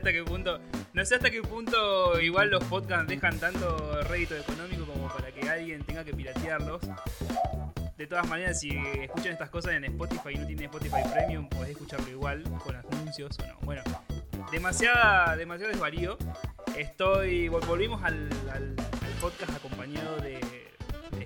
[0.00, 0.58] hasta qué punto,
[0.94, 5.46] no sé hasta qué punto igual los podcasts dejan tanto rédito económico como para que
[5.46, 6.80] alguien tenga que piratearlos.
[7.98, 11.72] De todas maneras, si escuchan estas cosas en Spotify y no tienen Spotify Premium, podés
[11.72, 13.58] escucharlo igual, con anuncios o no.
[13.60, 13.82] Bueno,
[14.50, 16.16] demasiada, demasiado desvarío.
[16.78, 17.48] Estoy.
[17.48, 18.30] Volvimos al,
[19.20, 20.40] podcast acompañado de,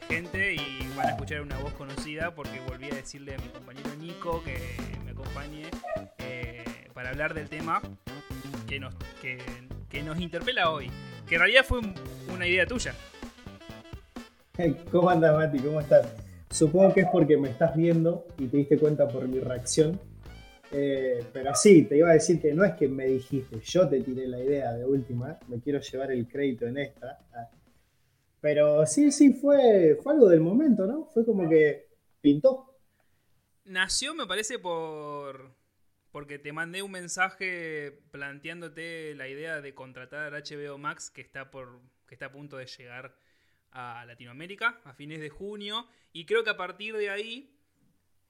[0.09, 3.95] gente y van a escuchar una voz conocida porque volví a decirle a mi compañero
[3.95, 4.59] Nico que
[5.05, 5.71] me acompañe
[6.19, 7.81] eh, para hablar del tema
[8.67, 10.91] que nos, que, nos interpela hoy.
[11.29, 11.81] Que en realidad fue
[12.33, 12.95] una idea tuya.
[14.91, 15.59] ¿Cómo andas, Mati?
[15.59, 16.07] ¿Cómo estás?
[16.51, 19.99] Supongo que es porque me estás viendo y te diste cuenta por mi reacción.
[20.71, 24.01] Eh, pero sí, te iba a decir que no es que me dijiste, yo te
[24.01, 27.19] tiré la idea de última, me quiero llevar el crédito en esta.
[28.41, 31.07] Pero sí, sí, fue, fue algo del momento, ¿no?
[31.07, 31.89] Fue como que
[32.21, 32.77] pintó.
[33.65, 35.54] Nació, me parece, por
[36.15, 41.81] porque te mandé un mensaje planteándote la idea de contratar HBO Max que está por
[42.07, 43.17] que está a punto de llegar
[43.73, 47.59] a Latinoamérica a fines de junio y creo que a partir de ahí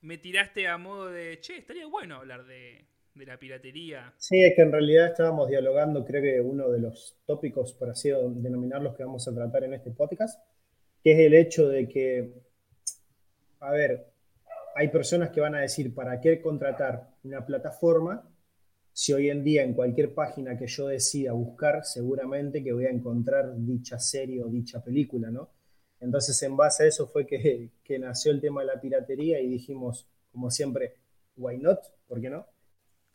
[0.00, 4.14] me tiraste a modo de, che, estaría bueno hablar de, de la piratería.
[4.16, 8.08] Sí, es que en realidad estábamos dialogando, creo que uno de los tópicos, por así
[8.08, 10.42] denominarlos, que vamos a tratar en este podcast,
[11.02, 12.32] que es el hecho de que,
[13.60, 14.06] a ver,
[14.74, 18.30] hay personas que van a decir, ¿para qué contratar una plataforma
[18.92, 22.90] si hoy en día en cualquier página que yo decida buscar, seguramente que voy a
[22.90, 25.50] encontrar dicha serie o dicha película, ¿no?
[26.00, 29.48] Entonces, en base a eso fue que, que nació el tema de la piratería y
[29.48, 30.94] dijimos, como siempre,
[31.36, 31.80] why not?
[32.06, 32.46] ¿Por qué no?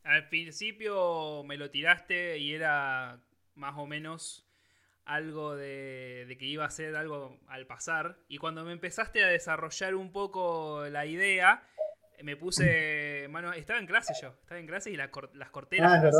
[0.03, 3.21] Al principio me lo tiraste y era
[3.55, 4.45] más o menos
[5.05, 8.17] algo de, que iba a ser algo al pasar.
[8.27, 11.63] Y cuando me empezaste a desarrollar un poco la idea,
[12.23, 13.27] me puse.
[13.29, 14.29] Mano, estaba en clase yo.
[14.41, 16.11] Estaba en clase y las corté la ah.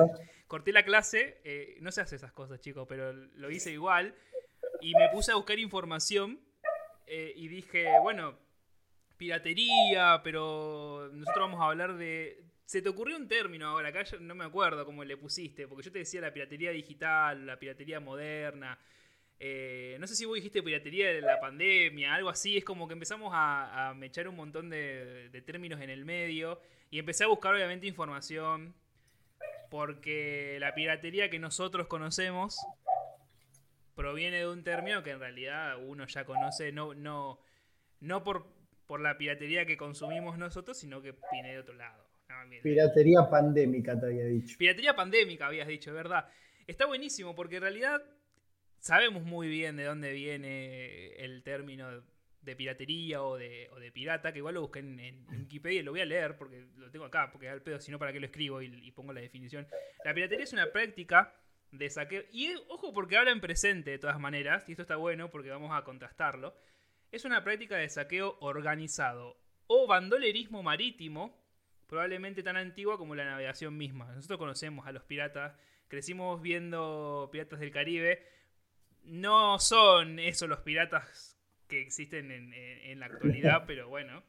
[0.48, 1.42] Corté la clase.
[1.44, 4.16] Eh, no se hace esas cosas, chicos, pero lo hice igual.
[4.82, 6.40] Y me puse a buscar información.
[7.08, 8.38] Eh, y dije, bueno,
[9.18, 14.36] piratería, pero nosotros vamos a hablar de, se te ocurrió un término ahora, acá no
[14.36, 18.78] me acuerdo cómo le pusiste, porque yo te decía la piratería digital, la piratería moderna.
[19.42, 22.58] Eh, no sé si vos dijiste piratería de la pandemia, algo así.
[22.58, 26.60] Es como que empezamos a, a echar un montón de, términos en el medio
[26.92, 28.74] y empecé a buscar, obviamente, información.
[29.70, 32.58] Porque la piratería que nosotros conocemos
[33.96, 37.40] proviene de un término que en realidad uno ya conoce, no, no,
[38.00, 38.48] no por,
[38.88, 42.10] por la piratería que consumimos nosotros, sino que viene de otro lado.
[42.64, 44.58] Piratería pandémica, te había dicho.
[44.58, 46.28] Piratería pandémica, habías dicho, ¿verdad?
[46.66, 48.02] Está buenísimo porque en realidad
[48.80, 52.04] sabemos muy bien de dónde viene el término
[52.42, 56.06] de piratería o de, pirata, que igual lo busqué en, Wikipedia y lo voy a
[56.06, 58.92] leer porque lo tengo acá, porque al pedo, si no, ¿para qué lo escribo y,
[58.92, 59.68] pongo la definición?
[60.06, 61.34] La piratería es una práctica
[61.72, 62.24] de saqueo.
[62.32, 65.72] Y ojo, porque habla en presente de todas maneras, y esto está bueno porque vamos
[65.74, 66.56] a contrastarlo.
[67.12, 69.38] Es una práctica de saqueo organizado
[69.68, 71.40] o bandolerismo marítimo
[71.90, 74.14] probablemente tan antigua como la navegación misma.
[74.14, 75.58] Nosotros conocemos a los piratas,
[75.88, 78.24] crecimos viendo Piratas del Caribe.
[79.10, 81.36] No son esos los piratas
[81.68, 84.24] que existen en, la actualidad, pero bueno,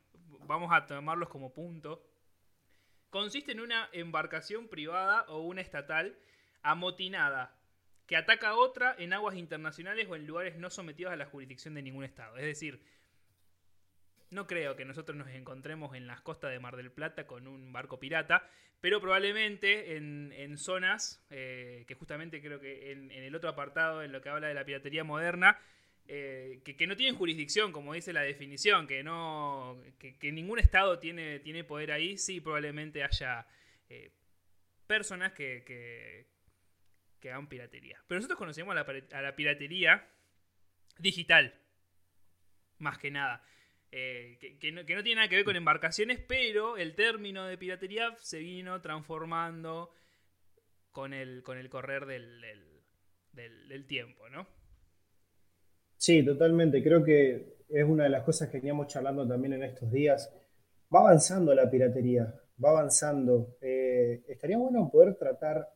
[0.47, 2.03] vamos a tomarlos como punto.
[3.11, 6.17] Consiste en una embarcación privada o una estatal
[6.63, 7.59] amotinada
[8.07, 11.75] que ataca a otra en aguas internacionales o en lugares no sometidos a la jurisdicción
[11.75, 12.39] de ningún estado.
[12.39, 12.83] Es decir,
[14.30, 17.72] no creo que nosotros nos encontremos en las costas de Mar del Plata con un
[17.72, 18.48] barco pirata,
[18.80, 24.22] pero probablemente en, zonas eh, que justamente creo que en, el otro apartado, en lo
[24.22, 25.59] que habla de la piratería moderna,
[26.06, 31.41] eh, que, no tienen jurisdicción, como dice la definición, que no que, ningún estado tiene,
[31.41, 33.47] tiene poder ahí, sí probablemente haya
[33.88, 34.10] eh,
[34.86, 38.03] personas que, que, hagan piratería.
[38.06, 40.09] Pero nosotros conocemos a la piratería
[40.98, 41.54] digital,
[42.78, 43.44] más que nada.
[43.92, 48.39] Eh, que, no, tiene nada que ver con embarcaciones, pero el término de piratería se
[48.39, 49.91] vino transformando
[50.92, 52.41] con el, con el correr del,
[53.33, 54.47] del, tiempo, ¿no?
[55.97, 56.83] Sí, totalmente.
[56.83, 60.33] Creo que es una de las cosas que veníamos charlando también en estos días.
[60.95, 62.33] Va avanzando la piratería,
[62.63, 63.57] va avanzando.
[63.60, 65.69] Eh, estaría bueno poder tratar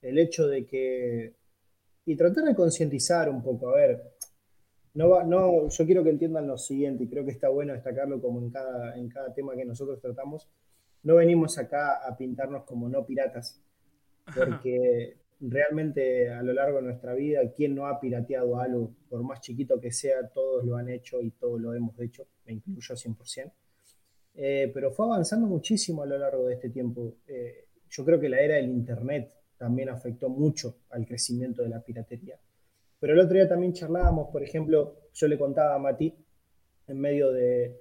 [0.00, 1.34] el hecho de que...
[2.04, 4.11] Y tratar de concientizar un poco, a ver,
[4.94, 8.40] no, no, yo quiero que entiendan lo siguiente, y creo que está bueno destacarlo como
[8.40, 10.48] en cada, en cada tema que nosotros tratamos.
[11.02, 13.60] No venimos acá a pintarnos como no piratas,
[14.36, 18.92] porque realmente a lo largo de nuestra vida, ¿quién no ha pirateado algo?
[19.08, 22.52] Por más chiquito que sea, todos lo han hecho y todos lo hemos hecho, me
[22.52, 23.52] incluyo 100%.
[24.34, 27.16] Eh, pero fue avanzando muchísimo a lo largo de este tiempo.
[27.26, 31.80] Eh, yo creo que la era del Internet también afectó mucho al crecimiento de la
[31.80, 32.38] piratería.
[33.02, 36.14] Pero el otro día también charlábamos, por ejemplo, yo le contaba a Mati,
[36.86, 37.80] en medio de...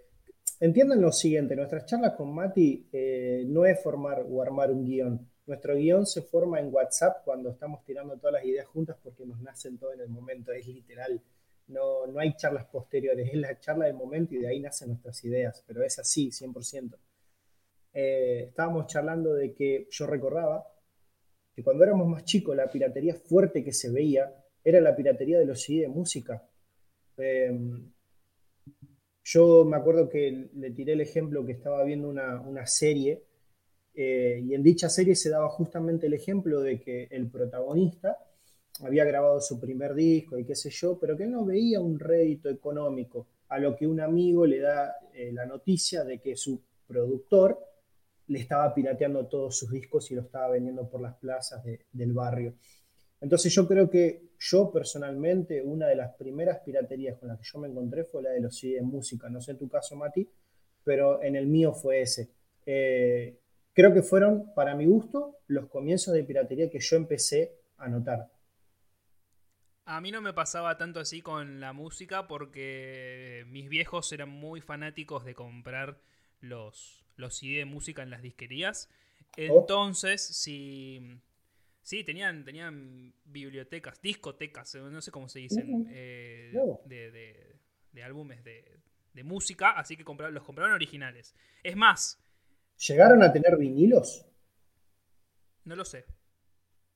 [0.60, 5.30] Entiendan lo siguiente, nuestras charlas con Mati eh, no es formar o armar un guion.
[5.46, 9.40] Nuestro guion se forma en WhatsApp cuando estamos tirando todas las ideas juntas porque nos
[9.42, 11.22] nacen todo en el momento, es literal.
[11.68, 15.24] No, no hay charlas posteriores, es la charla del momento y de ahí nacen nuestras
[15.24, 16.98] ideas, pero es así, 100%.
[17.94, 20.66] Eh, estábamos charlando de que yo recordaba
[21.54, 25.46] que cuando éramos más chicos la piratería fuerte que se veía era la piratería de
[25.46, 26.48] los CD de música.
[27.18, 27.92] Em,
[29.24, 33.24] yo me acuerdo que le tiré el ejemplo que estaba viendo una, serie
[33.94, 38.18] eh, y en dicha serie se daba justamente el ejemplo de que el protagonista
[38.82, 42.00] había grabado su primer disco y qué sé yo, pero que él no veía un
[42.00, 46.62] rédito económico, a lo que un amigo le da eh, la noticia de que su
[46.88, 47.60] productor
[48.28, 51.62] le estaba pirateando todos sus discos y lo estaba vendiendo por las plazas
[51.92, 52.56] del barrio.
[53.22, 57.60] Entonces yo creo que yo personalmente, una de las primeras piraterías con las que yo
[57.60, 59.30] me encontré fue la de los CD de música.
[59.30, 60.28] No sé en tu caso, Mati,
[60.84, 62.32] pero en el mío fue ese.
[62.66, 63.40] Eh,
[63.74, 68.32] creo que fueron, para mi gusto, los comienzos de piratería que yo empecé a notar.
[69.86, 74.62] A mí no me pasaba tanto así con la música porque mis viejos eran muy
[74.62, 76.02] fanáticos de comprar
[76.40, 78.90] los, los CD de música en las disquerías.
[79.38, 79.60] Oh.
[79.60, 81.22] Entonces, si
[81.82, 86.54] Sí, tenían, tenían bibliotecas, discotecas, eh, no sé cómo se dicen, eh,
[86.86, 91.36] de, álbumes de, música, así que los compraron originales.
[91.64, 92.24] Es más.
[92.88, 94.26] ¿Llegaron a tener vinilos?
[95.64, 96.06] No lo sé.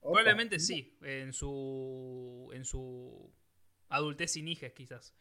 [0.01, 3.33] Probablemente sí, en su, en su
[3.89, 5.15] adultez sin hijes quizás.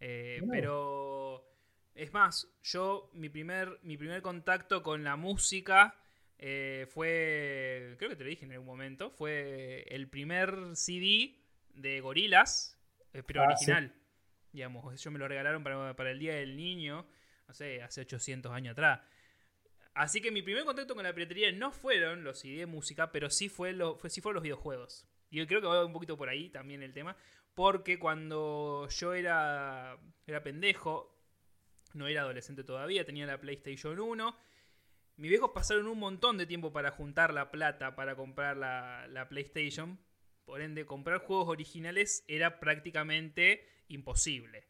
[0.00, 1.46] Eh, pero
[1.94, 5.99] es más, yo mi primer, mi primer contacto con la música
[6.42, 11.38] eh, fue, creo que te lo dije en algún momento, fue el primer CD
[11.74, 12.80] de Gorilas,
[13.12, 13.94] eh, pero ah, original.
[14.50, 17.06] Digamos, ellos me lo regalaron para, el Día del Niño,
[17.46, 19.00] no sé, hace 800 años atrás.
[19.92, 23.28] Así que mi primer contacto con la piratería no fueron los CD de música, pero
[23.28, 25.06] sí, fue lo, fue, sí fueron los videojuegos.
[25.28, 27.18] Y yo creo que va un poquito por ahí también el tema,
[27.54, 31.22] porque cuando yo era, era pendejo,
[31.92, 34.49] no era adolescente todavía, tenía la PlayStation 1
[35.20, 39.98] mis viejos pasaron un montón de tiempo para juntar la plata para comprar la, PlayStation.
[40.46, 44.64] Por ende, comprar juegos originales era prácticamente imposible.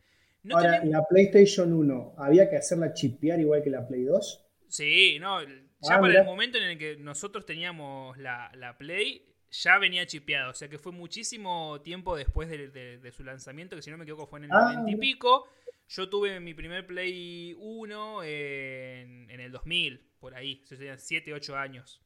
[0.51, 4.47] Ahora, la PlayStation 1, ¿había que hacerla chipear igual que la Play 2?
[4.69, 5.41] Sí, no.
[5.43, 10.51] Ya ah, para el momento en el que nosotros teníamos la, Play, ya venía chipeado.
[10.51, 14.27] O sea que fue muchísimo tiempo después de, su lanzamiento, que si no me equivoco
[14.27, 15.47] fue en el ah, y pico.
[15.91, 21.35] Yo tuve mi primer Play 1 en, en el 2000 por ahí, se serían 7,
[21.35, 22.01] 8 años.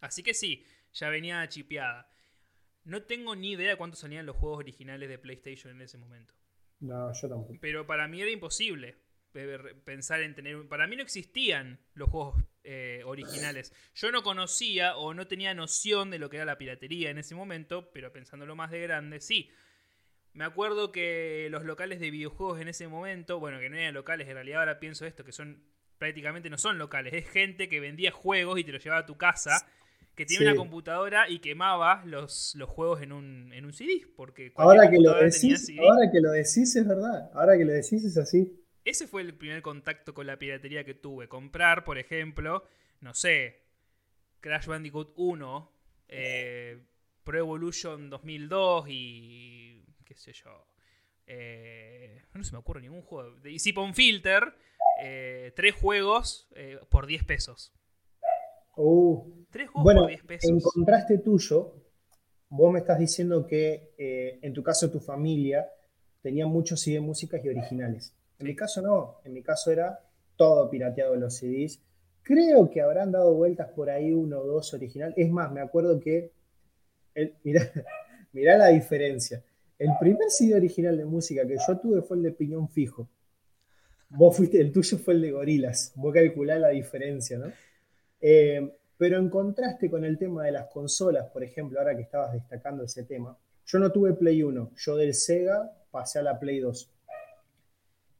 [0.00, 0.64] Así que sí,
[0.94, 2.10] ya venía chipeada.
[2.84, 6.32] No tengo ni idea de cuántos salían los juegos originales de PlayStation en ese momento.
[6.80, 7.58] No, yo tampoco.
[7.60, 8.96] Pero para mí era imposible
[9.84, 10.66] pensar en tener...
[10.68, 13.72] Para mí no existían los juegos eh, originales.
[13.94, 17.34] Yo no conocía o no tenía noción de lo que era la piratería en ese
[17.34, 19.50] momento, pero pensándolo más de grande, sí.
[20.38, 24.28] Me acuerdo que los locales de videojuegos en ese momento, bueno, que no eran locales,
[24.28, 25.64] en realidad ahora pienso esto, que son
[25.98, 29.16] prácticamente no son locales, es gente que vendía juegos y te los llevaba a tu
[29.16, 29.66] casa,
[30.14, 34.06] que tiene una computadora y quemaba los, los juegos en un, en un CD.
[34.14, 38.04] Porque ahora que, lo decís, ahora que lo decís es verdad, ahora que lo decís
[38.04, 38.64] es así.
[38.84, 41.26] Ese fue el primer contacto con la piratería que tuve.
[41.26, 42.62] Comprar, por ejemplo,
[43.00, 43.64] no sé,
[44.38, 45.72] Crash Bandicoot 1,
[46.06, 46.78] eh,
[47.24, 49.77] Pro Evolution 2002 y
[50.18, 50.66] sé yo.
[51.26, 53.34] Eh, no se me ocurre ningún juego.
[53.36, 54.54] De Zipon Filter
[55.02, 57.72] eh, tres juegos eh, por 10 pesos.
[58.76, 60.50] Uh, tres juegos por 10 pesos.
[60.50, 61.74] En contraste tuyo,
[62.48, 63.94] vos me estás diciendo que
[64.42, 65.68] en tu caso tu familia
[66.22, 68.14] tenía muchos CD músicas y originales.
[68.38, 69.98] En mi caso no, en mi caso era
[70.36, 71.82] todo pirateado en los CDs.
[72.22, 75.14] Creo que habrán dado vueltas por ahí uno o dos originales.
[75.18, 76.32] Es más, me acuerdo que.
[77.14, 77.34] El,
[78.32, 79.42] mirá, la diferencia.
[79.78, 83.08] El primer CD original de música que yo tuve fue el de Piñón Fijo.
[84.10, 85.92] Vos fuiste, el tuyo fue el de gorilas.
[85.94, 87.52] Vos calculás la diferencia, ¿no?
[88.20, 92.32] Eh, pero en contraste con el tema de las consolas, por ejemplo, ahora que estabas
[92.32, 96.58] destacando ese tema, yo no tuve Play 1, yo del Sega pasé a la Play
[96.58, 96.90] 2.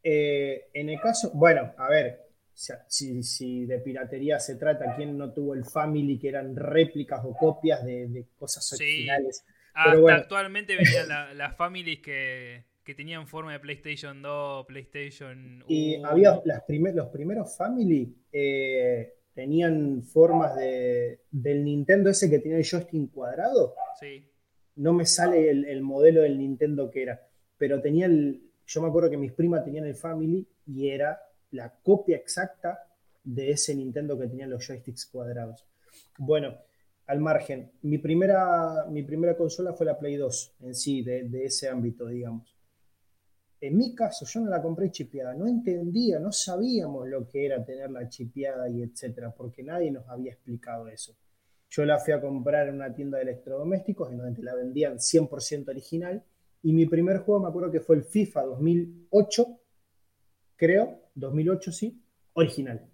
[0.04, 5.54] Eh, en el caso, bueno, a ver, si, de piratería se trata, quién no tuvo
[5.54, 9.44] el Family, que eran réplicas o copias de, cosas originales.
[9.78, 12.64] Hasta actualmente venían las families que,
[12.96, 15.64] tenían forma de PlayStation 2, PlayStation 1.
[15.68, 22.58] Y había las los primeros Family eh, tenían formas de, del Nintendo ese que tiene
[22.58, 23.74] el joystick cuadrado.
[24.00, 24.28] Sí.
[24.76, 28.42] No me sale el, modelo del Nintendo que era, pero tenía el.
[28.66, 31.20] Yo me acuerdo que mis primas tenían el Family y era
[31.50, 32.86] la copia exacta
[33.22, 35.66] de ese Nintendo que tenían los joysticks cuadrados.
[36.18, 36.56] Bueno,
[37.08, 41.68] al margen, mi primera, mi primera consola fue la Play 2 en sí, de, ese
[41.68, 42.56] ámbito, digamos.
[43.60, 47.64] En mi caso, yo no la compré chipeada, no entendía, no sabíamos lo que era
[47.64, 51.16] tenerla chipeada y etcétera, porque nadie nos había explicado eso.
[51.70, 55.68] Yo la fui a comprar en una tienda de electrodomésticos en donde la vendían 100%
[55.68, 56.22] original
[56.62, 59.58] y mi primer juego me acuerdo que fue el FIFA 2008
[60.58, 62.86] creo, 2008 sí, original.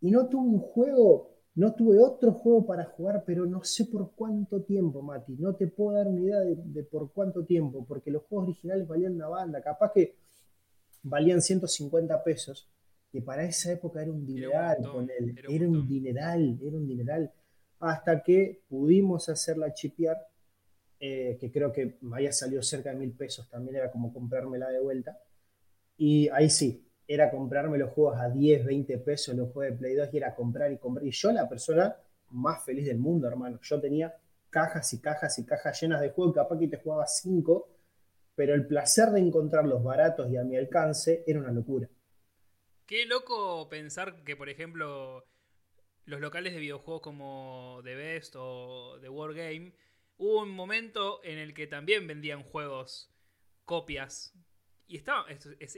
[0.00, 4.12] Y no tuve un juego, no tuve otro juego para jugar, pero no sé por
[4.14, 5.32] cuánto tiempo, Mati.
[5.32, 9.16] No te puedo dar ni idea de, por cuánto tiempo, porque los juegos originales valían
[9.16, 9.60] una banda.
[9.60, 10.14] Capaz que
[11.02, 12.70] valían 150 pesos,
[13.10, 15.36] que para esa época era un dineral con él.
[15.36, 17.32] Era, un, dineral, era un dineral.
[17.80, 20.16] Hasta que pudimos hacerla chipear,
[21.00, 24.68] eh, que creo que me había salido cerca de mil pesos, también era como comprármela
[24.68, 25.18] de vuelta
[25.98, 29.94] y ahí sí, era comprarme los juegos a 10, 20 pesos, los juegos de Play
[29.94, 31.06] 2, y era comprar y comprar.
[31.06, 31.96] Y yo, la persona
[32.30, 33.58] más feliz del mundo, hermano.
[33.62, 34.14] Yo tenía
[34.50, 37.68] cajas y cajas y cajas llenas de juegos, capaz que te jugaba 5,
[38.34, 41.88] pero el placer de encontrarlos baratos y a mi alcance era una locura.
[42.86, 45.26] Qué loco pensar que, por ejemplo,
[46.04, 49.74] los locales de videojuegos como The Best o The Wargame,
[50.18, 53.10] hubo un momento en el que también vendían juegos,
[53.64, 54.34] copias
[54.86, 55.30] y estaba.
[55.30, 55.76] Es, es,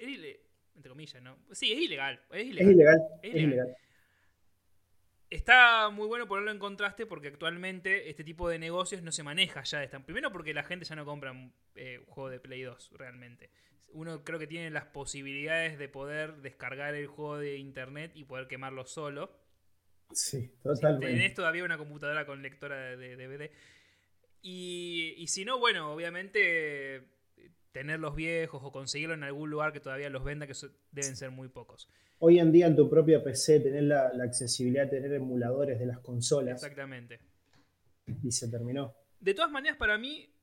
[0.77, 1.37] entre comillas, ¿no?
[1.53, 2.21] Sí, es ilegal.
[2.31, 3.03] Es ilegal.
[3.23, 3.77] Es ilegal.
[5.31, 9.63] Está muy bueno ponerlo en contraste porque actualmente este tipo de negocios no se maneja
[9.63, 9.83] ya.
[9.85, 13.51] Están, primero porque la gente ya no compra un eh, juego de Play 2 realmente.
[13.93, 18.49] Uno creo que tiene las posibilidades de poder descargar el juego de internet y poder
[18.49, 19.39] quemarlo solo.
[20.13, 21.07] Sí, totalmente.
[21.07, 23.53] Si tenés todavía una computadora con lectora de DVD.
[24.43, 27.20] Y, y si no, bueno, obviamente
[27.73, 30.55] tenerlos viejos o conseguirlo en algún lugar que todavía los venda, que
[30.91, 31.89] deben ser muy pocos.
[32.19, 36.01] Hoy en día en tu propia PC tener la, accesibilidad de tener emuladores de las
[36.01, 36.63] consolas.
[36.63, 37.21] Exactamente.
[38.23, 38.95] Y se terminó.
[39.21, 40.35] De todas maneras, para mí,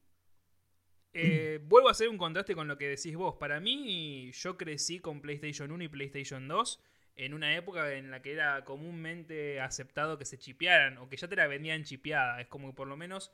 [1.14, 3.36] eh, vuelvo a hacer un contraste con lo que decís vos.
[3.36, 6.84] Para mí, yo crecí con PlayStation 1 y PlayStation 2
[7.18, 11.28] en una época en la que era comúnmente aceptado que se chipearan o que ya
[11.28, 12.40] te la vendían chipeada.
[12.40, 13.32] Es como que por lo menos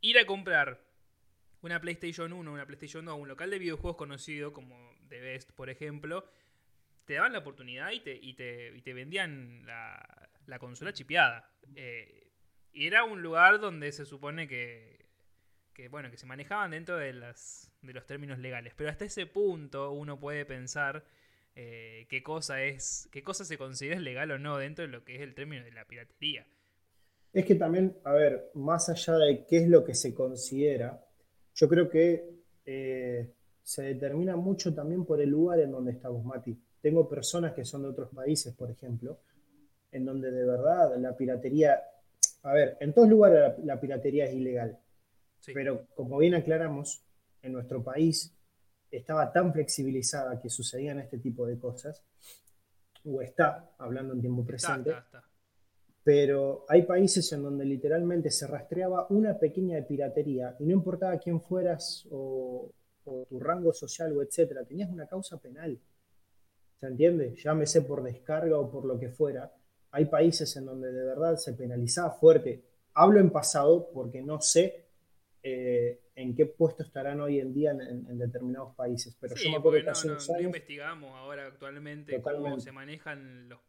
[0.00, 0.84] ir a comprar
[1.66, 5.68] una PlayStation 1, una PlayStation 2, un local de videojuegos conocido como The Best, por
[5.68, 6.24] ejemplo,
[7.04, 11.50] te daban la oportunidad y te, y te, vendían la, consola chipeada.
[11.74, 12.30] Eh,
[12.72, 15.08] y era un lugar donde se supone que,
[15.90, 18.72] bueno, que se manejaban dentro de, las, de los términos legales.
[18.76, 21.04] Pero hasta ese punto uno puede pensar
[21.56, 25.16] eh, qué cosa es, qué cosa se considera legal o no dentro de lo que
[25.16, 26.46] es el término de la piratería.
[27.32, 31.05] Es que también, a ver, más allá de qué es lo que se considera,
[31.56, 32.36] yo creo que
[32.66, 33.32] eh,
[33.62, 36.56] se determina mucho también por el lugar en donde estamos, Mati.
[36.80, 39.18] Tengo personas que son de otros países, por ejemplo,
[39.90, 41.82] en donde de verdad la piratería,
[42.42, 44.78] a ver, en todos lugares la, piratería es ilegal,
[45.52, 47.02] pero como bien aclaramos,
[47.42, 48.36] en nuestro país
[48.90, 52.04] estaba tan flexibilizada que sucedían este tipo de cosas,
[53.04, 54.92] o está, hablando en tiempo presente,
[56.06, 61.40] pero hay países en donde literalmente se rastreaba una pequeña piratería y no importaba quién
[61.40, 62.70] fueras o,
[63.28, 65.76] tu rango social o etcétera, tenías una causa penal.
[66.78, 67.34] ¿Se entiende?
[67.34, 69.52] Llámese por descarga o por lo que fuera.
[69.90, 72.62] Hay países en donde de verdad se penalizaba fuerte.
[72.94, 74.85] Hablo en pasado porque no sé
[75.48, 79.16] eh, en qué puesto estarán hoy en día en, determinados países.
[79.20, 83.60] Pero yo me acuerdo que hace no, investigamos ahora actualmente cómo se manejan los,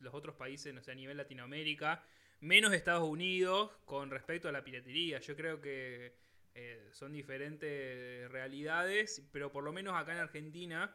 [0.00, 2.02] los, otros países, no sé, a nivel Latinoamérica,
[2.40, 5.20] menos Estados Unidos con respecto a la piratería.
[5.20, 6.12] Yo creo que
[6.56, 10.92] eh, son diferentes realidades, pero por lo menos acá en Argentina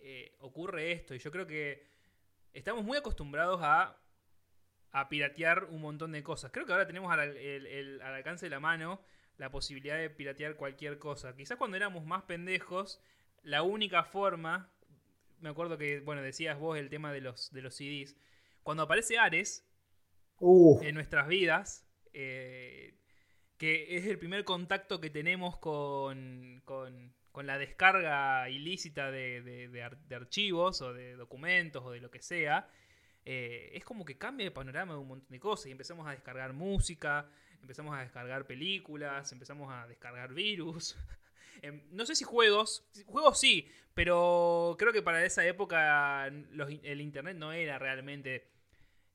[0.00, 1.14] eh, ocurre esto.
[1.14, 1.86] Y yo creo que
[2.52, 3.96] estamos muy acostumbrados a,
[4.90, 6.52] a piratear un montón de cosas.
[6.52, 9.00] Creo que ahora tenemos al, al alcance de la mano
[9.38, 11.34] la posibilidad de piratear cualquier cosa.
[11.36, 13.00] Quizás cuando éramos más pendejos,
[13.42, 14.70] la única forma,
[15.40, 18.16] me acuerdo que, bueno, decías vos el tema de los, de los CDs,
[18.62, 19.66] cuando aparece Ares
[20.40, 22.94] en nuestras vidas, eh,
[23.58, 27.14] que es el primer contacto que tenemos con, con,
[27.46, 32.68] la descarga ilícita de, archivos o de documentos o de lo que sea,
[33.28, 36.12] eh, es como que cambia el panorama de un montón de cosas y empezamos a
[36.12, 37.28] descargar música,
[37.60, 40.96] empezamos a descargar películas, empezamos a descargar virus.
[41.62, 47.38] Em, no sé si juegos, juegos sí, pero creo que para esa época el Internet
[47.38, 48.46] no era realmente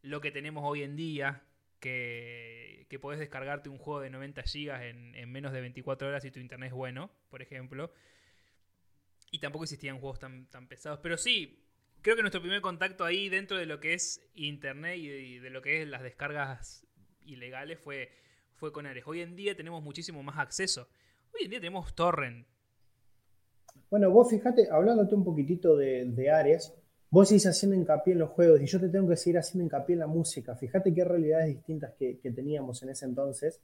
[0.01, 1.44] lo que tenemos hoy en día,
[1.80, 6.32] que, que podés descargarte un juego de 90 GB en, menos de 24 horas y
[6.32, 7.94] tu Internet es bueno, por ejemplo.
[9.30, 11.00] Y tampoco existían juegos tan, tan pesados.
[11.01, 11.63] Pero sí,
[12.01, 15.62] creo que nuestro primer contacto ahí dentro de lo que es Internet y de, lo
[15.62, 16.86] que es las descargas
[17.25, 18.10] ilegales fue,
[18.55, 19.03] fue con Ares.
[19.05, 20.88] Hoy en día tenemos muchísimo más acceso.
[21.34, 22.46] Hoy en día tenemos torrent.
[23.89, 26.74] Bueno, vos fíjate, hablándote un poquitito de, Ares,
[27.10, 29.93] vos seguís haciendo hincapié en los juegos y yo te tengo que seguir haciendo hincapié
[29.93, 30.55] en la música.
[30.55, 33.62] Fíjate qué realidades distintas que, teníamos en ese entonces,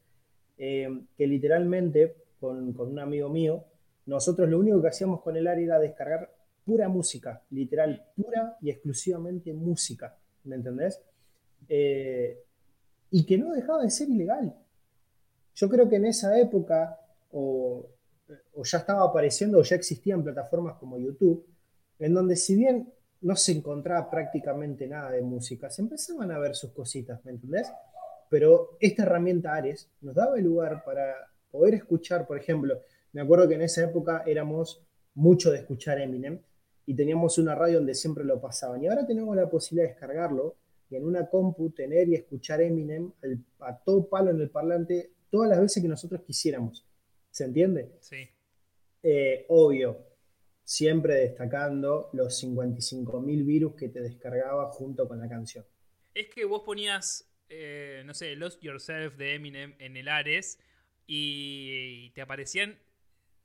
[0.58, 3.66] eh, que literalmente con, con, un amigo mío,
[4.06, 6.37] nosotros lo único que hacíamos con el Ares era descargar
[6.68, 11.00] pura música, literal, pura y exclusivamente música, ¿me entendés?
[11.70, 12.44] Eh,
[13.10, 14.54] y que no dejaba de ser ilegal.
[15.56, 17.00] Yo creo que en esa época
[17.32, 17.88] o,
[18.62, 21.48] ya estaba apareciendo o ya existían plataformas como YouTube,
[22.00, 26.54] en donde si bien no se encontraba prácticamente nada de música, se empezaban a ver
[26.54, 27.72] sus cositas, ¿me entendés?
[28.30, 31.16] Pero esta herramienta Ares nos daba el lugar para
[31.50, 32.82] poder escuchar, por ejemplo,
[33.14, 36.42] me acuerdo que en esa época éramos mucho de escuchar Eminem
[36.88, 38.82] y teníamos una radio donde siempre lo pasaban.
[38.82, 40.56] Y ahora tenemos la posibilidad de descargarlo
[40.90, 43.12] y en una compu tener y escuchar Eminem
[43.60, 46.86] a todo palo en el parlante todas las veces que nosotros quisiéramos.
[47.30, 47.92] ¿Se entiende?
[48.00, 48.30] Sí.
[49.04, 49.98] Eh, obvio,
[50.64, 55.66] siempre destacando los 55.000 virus que te descargaba junto con la canción.
[56.14, 60.58] Es que vos ponías, eh, no sé, Lost Yourself de Eminem en el Ares
[61.06, 62.80] y te aparecían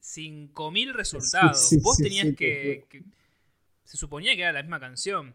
[0.01, 1.71] 5.000 resultados.
[1.83, 2.85] vos tenías que,
[3.85, 5.35] Se suponía que era la misma canción.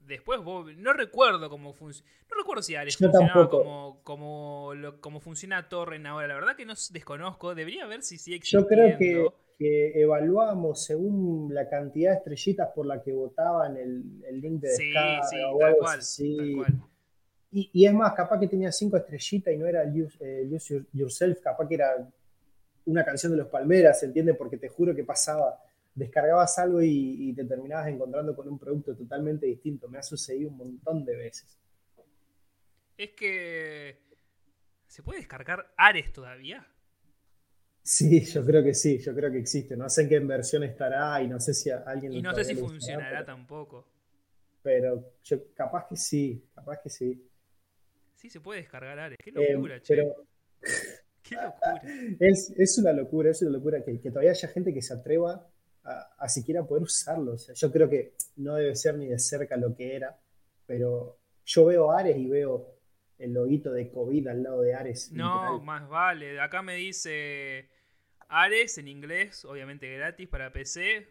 [0.00, 2.08] Después vos, no recuerdo cómo funciona.
[2.30, 6.28] No recuerdo si Ares funcionaba como, como, como funciona Torrent ahora.
[6.28, 7.54] La verdad que no desconozco.
[7.54, 8.68] Debería ver si sigue existiendo.
[8.68, 9.26] Yo creo que,
[9.58, 14.68] que evaluábamos según la cantidad de estrellitas por la que votaban el, el link de
[14.68, 15.22] descarga.
[15.24, 16.00] Sí, sí, tal cual,
[17.50, 21.40] Y, y, es más, capaz que tenía cinco estrellitas y no era Use, eh, Yourself,
[21.40, 22.08] capaz que era
[22.84, 24.34] una canción de los Palmeras, ¿se entiende?
[24.34, 25.58] Porque te juro que pasaba
[25.96, 29.88] descargabas algo y, te terminabas encontrando con un producto totalmente distinto.
[29.88, 31.58] Me ha sucedido un montón de veces.
[32.96, 33.98] Es que...
[34.86, 36.66] ¿Se puede descargar Ares todavía?
[37.82, 39.76] Sí, yo creo que sí, yo creo que existe.
[39.76, 42.12] No sé en qué versión estará y no sé si alguien...
[42.12, 43.88] Y no sé si funcionará tampoco.
[44.62, 47.26] Pero yo, capaz que sí, capaz que sí.
[48.14, 49.18] Sí, se puede descargar Ares.
[49.22, 49.94] Qué eh, locura, che.
[49.94, 51.80] Qué locura.
[52.20, 55.48] Es, una locura, es una locura que, que todavía haya gente que se atreva
[55.86, 57.36] a, siquiera poder usarlo.
[57.36, 60.18] yo creo que no debe ser ni de cerca lo que era,
[60.66, 62.74] pero yo veo Ares y veo
[63.18, 65.12] el loguito de COVID al lado de Ares.
[65.12, 66.40] No, más vale.
[66.40, 67.68] Acá me dice
[68.28, 71.08] Ares en inglés, obviamente gratis para PC.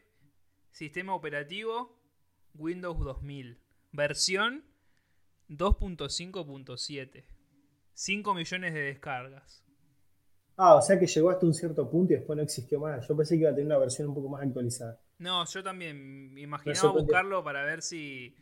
[0.71, 1.97] Sistema operativo
[2.53, 3.59] Windows 2000.
[3.91, 4.65] Versión
[5.49, 7.23] 2.5.7.
[7.93, 9.64] 5 millones de descargas.
[10.57, 13.05] Ah, o sea que llegó hasta un cierto punto y después no existió más.
[13.07, 14.99] Yo pensé que iba a tener una versión un poco más actualizada.
[15.19, 18.33] No, yo también me imaginaba buscarlo para ver si,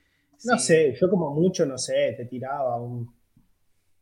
[0.43, 3.11] No sé, yo como mucho, no sé, te tiraba un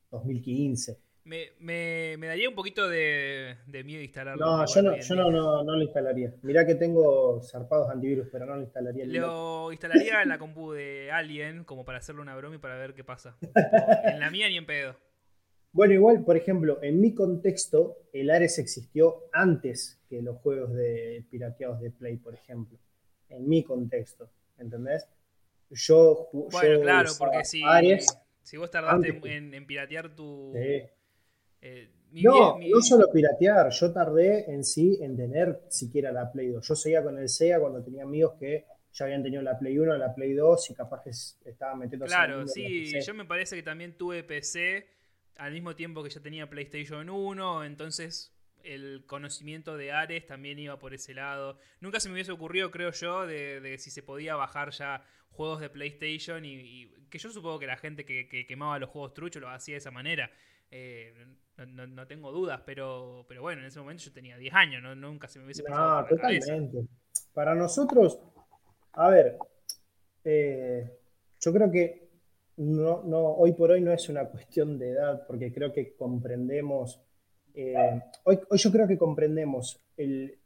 [0.10, 1.00] 2015.
[1.24, 4.44] Me, me, me daría un poquito de, miedo instalarlo.
[4.44, 6.34] No, yo, no, yo no, no, no, lo instalaría.
[6.42, 9.06] Mirá que tengo zarpados antivirus, pero no lo instalaría.
[9.06, 12.94] Lo instalaría en la compu de alguien como para hacerle una broma y para ver
[12.94, 13.38] qué pasa.
[14.04, 14.96] en la mía ni en pedo.
[15.74, 21.26] Bueno, igual, por ejemplo, en mi contexto, el Ares existió antes que los juegos de
[21.30, 22.78] pirateados de Play, por ejemplo.
[23.30, 25.08] En mi contexto, ¿entendés?
[25.70, 27.62] Yo, bueno, claro, porque si,
[28.42, 30.54] si vos tardaste en, piratear tu...
[30.56, 30.92] Eh,
[32.12, 36.68] no, no solo piratear, yo tardé en sí en tener siquiera la Play 2.
[36.68, 39.96] Yo seguía con el SEA cuando tenía amigos que ya habían tenido la Play 1,
[39.98, 41.12] la Play 2 y capaz que
[41.50, 42.06] estaban metiendo...
[42.06, 44.86] Claro, sí, yo me parece que también tuve PC
[45.38, 50.78] al mismo tiempo que ya tenía PlayStation 1, entonces el conocimiento de Ares también iba
[50.78, 51.58] por ese lado.
[51.80, 55.70] Nunca se me hubiese ocurrido, creo yo, de, si se podía bajar ya juegos de
[55.70, 59.76] PlayStation y, que yo supongo que la gente que, quemaba los juegos truchos lo hacía
[59.76, 60.32] de esa manera.
[60.70, 61.14] Eh,
[61.68, 65.40] no, tengo dudas, pero, pero bueno, en ese momento yo tenía 10 años, nunca se
[65.40, 66.02] me hubiese pasado.
[66.02, 66.88] No, totalmente.
[67.34, 68.20] Para nosotros,
[68.94, 69.38] a ver,
[70.24, 70.90] eh,
[71.40, 72.11] yo creo que
[72.58, 77.02] no, no, hoy por hoy no es una cuestión de edad, porque creo que comprendemos
[77.54, 80.38] eh, hoy, yo creo que comprendemos el,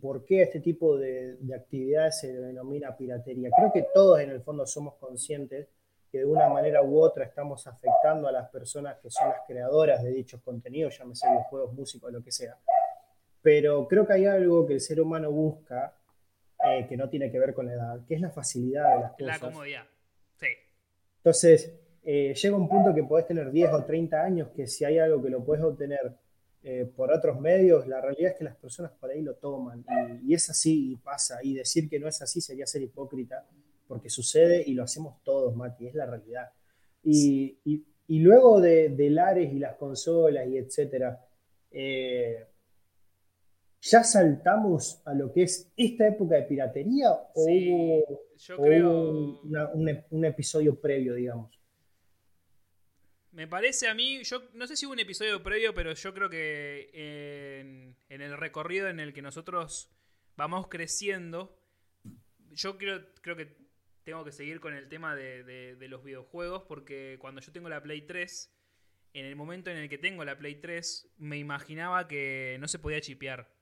[0.00, 3.50] por qué este tipo de, actividades se denomina piratería.
[3.54, 5.68] Creo que todos en el fondo somos conscientes
[6.10, 10.02] que de una manera u otra estamos afectando a las personas que son las creadoras
[10.02, 12.56] de dichos contenidos, llámese juegos, músicos, lo que sea.
[13.42, 15.92] Pero creo que hay algo que el ser humano busca
[16.66, 19.12] eh, que no tiene que ver con la edad, que es la facilidad de las
[19.12, 19.42] cosas.
[19.42, 19.84] La comodidad.
[21.24, 24.98] Entonces, eh, llega un punto que podés tener 10 o 30 años que si hay
[24.98, 26.12] algo que lo puedes obtener
[26.62, 29.82] eh, por otros medios, la realidad es que las personas por ahí lo toman.
[30.22, 31.38] Y, es así y pasa.
[31.42, 33.46] Y decir que no es así sería ser hipócrita,
[33.88, 36.50] porque sucede y lo hacemos todos, Mati, es la realidad.
[37.02, 37.56] Y,
[38.06, 41.26] luego de, de, Lares y las consolas y etcétera,
[41.70, 42.44] eh,
[43.84, 49.40] ¿ya saltamos a lo que es esta época de piratería o hubo,
[50.10, 51.60] un episodio previo, digamos?
[53.32, 56.30] Me parece a mí, yo no sé si hubo un episodio previo, pero yo creo
[56.30, 56.88] que
[58.08, 59.90] en, el recorrido en el que nosotros
[60.36, 61.58] vamos creciendo,
[62.52, 63.56] yo creo, creo que
[64.04, 68.02] tengo que seguir con el tema de, los videojuegos, porque cuando yo tengo la Play
[68.02, 68.50] 3,
[69.14, 72.78] en el momento en el que tengo la Play 3, me imaginaba que no se
[72.78, 73.52] podía chipear.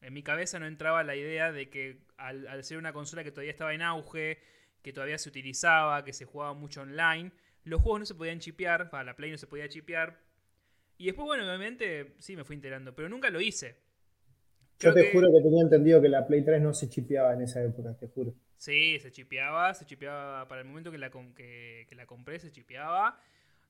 [0.00, 3.30] En mi cabeza no entraba la idea de que al, al ser una consola que
[3.30, 4.38] todavía estaba en auge,
[4.82, 7.32] que todavía se utilizaba, que se jugaba mucho online,
[7.64, 10.20] los juegos no se podían chipear, para la Play no se podía chipear.
[10.98, 13.76] Y después, bueno, obviamente, sí me fui enterando, pero nunca lo hice.
[14.78, 17.62] Yo te juro que tenía entendido que la Play 3 no se chipeaba en esa
[17.64, 18.34] época, te juro.
[18.56, 23.18] Sí, se chipeaba, se chipeaba para el momento que la, que, la compré, se chipeaba.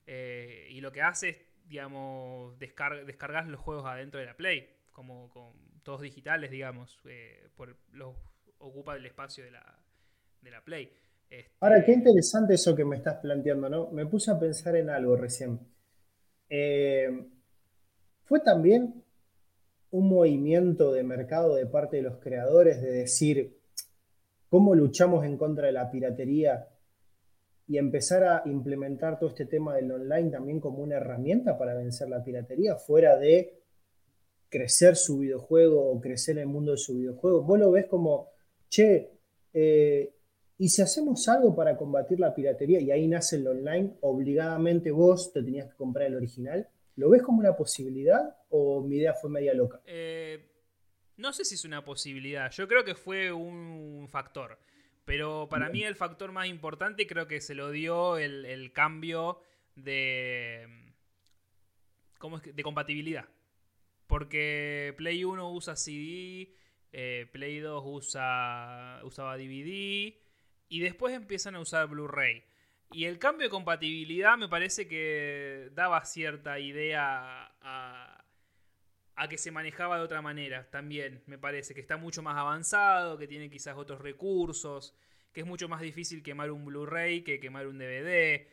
[0.05, 1.37] Eh, y lo que hace es,
[1.67, 5.53] digamos, descargar los juegos adentro de la Play, como con
[5.87, 7.47] todos digitales, digamos, eh,
[7.93, 8.13] los,
[8.57, 9.63] ocupa el espacio de la,
[10.41, 10.91] de la Play.
[11.61, 13.89] Ahora, qué interesante eso que me estás planteando, ¿no?
[13.91, 15.57] Me puse a pensar en algo recién.
[16.49, 17.07] Eh,
[18.25, 19.01] fue también
[19.91, 23.57] un movimiento de mercado de parte de los creadores de decir
[24.49, 26.67] cómo luchamos en contra de la piratería
[27.65, 32.09] y empezar a implementar todo este tema del online también como una herramienta para vencer
[32.09, 33.56] la piratería, fuera de
[34.49, 37.43] crecer su videojuego o crecer el mundo de su videojuego.
[37.43, 38.29] Vos lo ves como,
[38.69, 39.11] che,
[39.53, 40.13] eh,
[40.57, 45.31] y si hacemos algo para combatir la piratería y ahí nace el online, obligadamente vos
[45.31, 49.29] te tenías que comprar el original, ¿lo ves como una posibilidad o mi idea fue
[49.29, 49.81] media loca?
[49.85, 50.49] Eh,
[51.17, 54.57] no sé si es una posibilidad, yo creo que fue un factor,
[55.05, 59.39] pero para mí el factor más importante creo que se lo dio el, cambio
[59.75, 60.67] de,
[62.17, 63.25] ¿cómo es de compatibilidad.
[64.07, 66.55] Porque Play 1 usa CD,
[66.91, 70.15] eh, Play 2 usa, usaba DVD,
[70.69, 72.43] y después empiezan a usar Blu-ray.
[72.91, 78.23] Y el cambio de compatibilidad me parece que daba cierta idea a,
[79.29, 81.21] que se manejaba de otra manera también.
[81.25, 84.95] Me parece que está mucho más avanzado, que tiene quizás otros recursos,
[85.33, 88.47] que es mucho más difícil quemar un Blu-ray que quemar un DVD.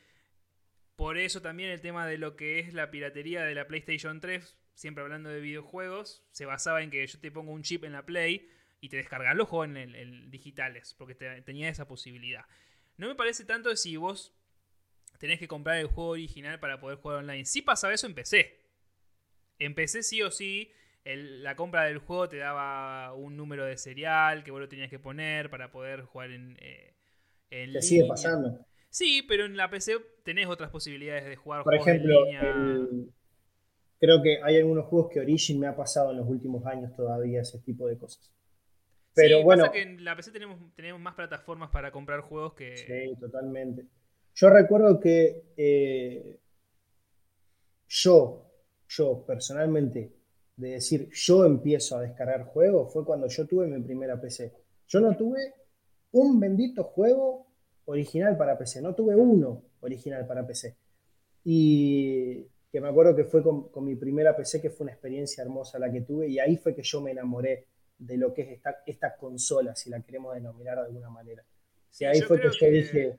[0.96, 4.56] Por eso también el tema de lo que es la piratería de la PlayStation 3,
[4.74, 8.04] siempre hablando de videojuegos, se basaba en que yo te pongo un chip en la
[8.04, 8.48] Play
[8.80, 12.44] y te descargas los juegos en, digitales, porque tenía esa posibilidad.
[12.96, 14.34] No me parece tanto si vos
[15.18, 17.44] tenés que comprar el juego original para poder jugar online.
[17.44, 18.60] Si pasaba eso en PC.
[19.58, 20.70] En PC sí o sí,
[21.04, 24.98] la compra del juego te daba un número de serial que vos lo tenías que
[24.98, 26.94] poner para poder jugar en, eh,
[27.50, 28.66] en te sigue pasando.
[28.90, 32.26] Sí, pero en la PC tenés otras posibilidades de jugar Por ejemplo,
[33.98, 37.40] creo que hay algunos juegos que Origin me ha pasado en los últimos años todavía
[37.40, 38.30] ese tipo de cosas.
[39.14, 39.64] Pero bueno.
[39.64, 42.76] Pasa que en la PC tenemos, tenemos más plataformas para comprar juegos que.
[42.76, 43.86] Sí, totalmente.
[44.34, 46.40] Yo recuerdo que eh,
[47.88, 48.50] yo,
[48.88, 50.12] yo personalmente,
[50.56, 54.52] de decir yo empiezo a descargar juegos, fue cuando yo tuve mi primera PC.
[54.88, 55.54] Yo no tuve
[56.12, 57.46] un bendito juego
[57.86, 60.76] original para PC, no tuve uno original para PC.
[61.44, 65.44] Y que me acuerdo que fue con, con mi primera PC, que fue una experiencia
[65.44, 68.48] hermosa la que tuve, y ahí fue que yo me enamoré de lo que es
[68.50, 71.44] esta, esta consola, si la queremos denominar de alguna manera.
[71.88, 73.16] Sí, ahí fue que yo dije...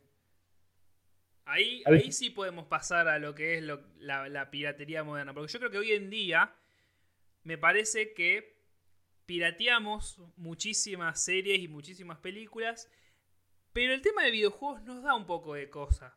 [1.45, 5.71] Ahí, ahí, sí podemos pasar a lo que es la, piratería moderna, porque yo creo
[5.71, 6.53] que hoy en día
[7.43, 8.57] me parece que
[9.25, 12.91] pirateamos muchísimas series y muchísimas películas,
[13.71, 16.13] pero el tema de videojuegos nos da un poco de cosa.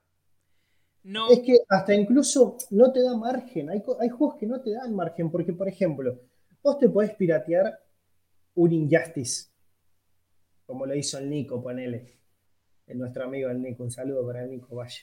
[1.09, 1.31] No...
[1.31, 5.31] Es que hasta incluso no te da margen, hay, juegos que no te dan margen,
[5.31, 6.21] porque por ejemplo,
[6.63, 7.81] vos te podés piratear
[8.57, 9.49] un Injustice,
[10.67, 12.19] como lo hizo el Nico, ponele.
[12.87, 15.01] El nuestro amigo el Nico, un saludo para el Nico Valle.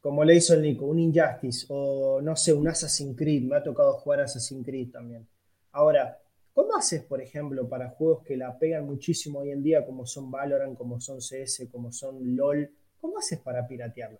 [0.00, 3.62] como le hizo el Nico, un Injustice o no sé, un Assassin's Creed, me ha
[3.62, 5.28] tocado jugar Assassin's Creed también.
[5.72, 6.18] Ahora,
[6.54, 10.30] ¿cómo haces, por ejemplo, para juegos que la pegan muchísimo hoy en día, como son
[10.30, 12.70] Valorant, como son CS, como son LOL?
[13.02, 14.18] ¿Cómo haces para piratearlo?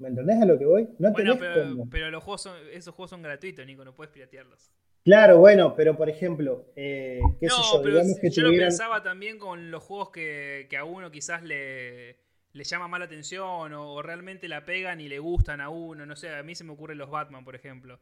[0.00, 0.88] ¿Me entendés a lo que voy?
[0.98, 4.72] No bueno, pero, pero, los juegos esos juegos son gratuitos, Nico, no puedes piratearlos.
[5.04, 9.38] Claro, bueno, pero por ejemplo, eh, qué sé yo, digamos que yo lo pensaba también
[9.38, 12.16] con los juegos que, a uno quizás le,
[12.52, 16.30] le llama mala atención o, realmente la pegan y le gustan a uno, no sé,
[16.30, 17.98] a mí se me ocurren los Batman, por ejemplo.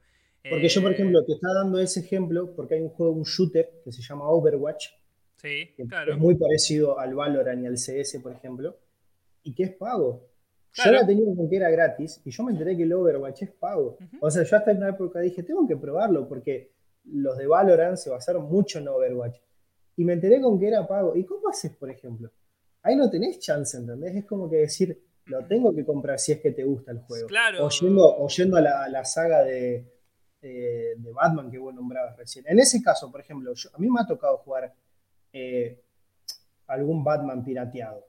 [0.49, 3.25] Porque yo, por eh, ejemplo, te está dando ese ejemplo porque hay un juego, un
[3.25, 4.87] shooter que se llama Overwatch.
[5.35, 6.13] Sí, claro.
[6.13, 8.79] Es muy parecido al Valorant y al CS, por ejemplo,
[9.43, 10.29] y que es pago.
[10.85, 13.51] Yo la tenía con que era gratis y yo me enteré que el Overwatch es
[13.51, 13.97] pago.
[14.21, 16.73] O sea, yo hasta en una época dije, tengo que probarlo porque
[17.05, 19.39] los de Valorant se basaron mucho en Overwatch.
[19.97, 21.17] Y me enteré con que era pago.
[21.17, 22.31] ¿Y cómo haces, por ejemplo?
[22.83, 24.15] Ahí no tenés chance, ¿entendés?
[24.15, 27.27] Es como que decir, lo tengo que comprar si es que te gusta el juego.
[27.27, 27.67] Claro.
[27.67, 29.85] O yendo, a, la, saga de,
[31.13, 32.45] Batman que vos nombrabas recién.
[32.49, 34.73] En ese caso, por ejemplo, a mí me ha tocado jugar
[35.33, 35.83] eh,
[36.69, 38.07] algún Batman pirateado.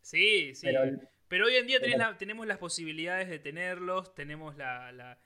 [0.00, 0.66] Sí, sí.
[0.66, 0.82] Pero,
[1.30, 1.80] hoy en día
[2.18, 5.18] tenemos las posibilidades de tenerlos, tenemos la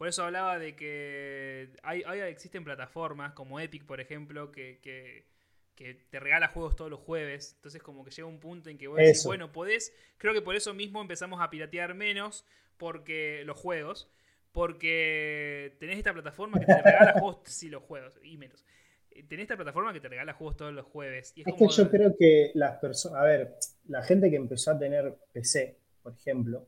[0.00, 5.26] por eso hablaba de que hay, existen plataformas como Epic, por ejemplo, que,
[5.76, 7.52] te regala juegos todos los jueves.
[7.56, 10.56] Entonces como que llega un punto en que vos decís, bueno, podés, creo que por
[10.56, 12.46] eso mismo empezamos a piratear menos
[12.78, 14.08] porque los juegos,
[14.52, 18.64] porque tenés esta plataforma que te regala juegos, sí, los juegos, y menos.
[19.28, 21.32] Tenés esta plataforma que te regala juegos todos los jueves.
[21.36, 23.56] es, que yo creo que las personas, a ver,
[23.88, 26.66] la gente que empezó a tener PC, por ejemplo,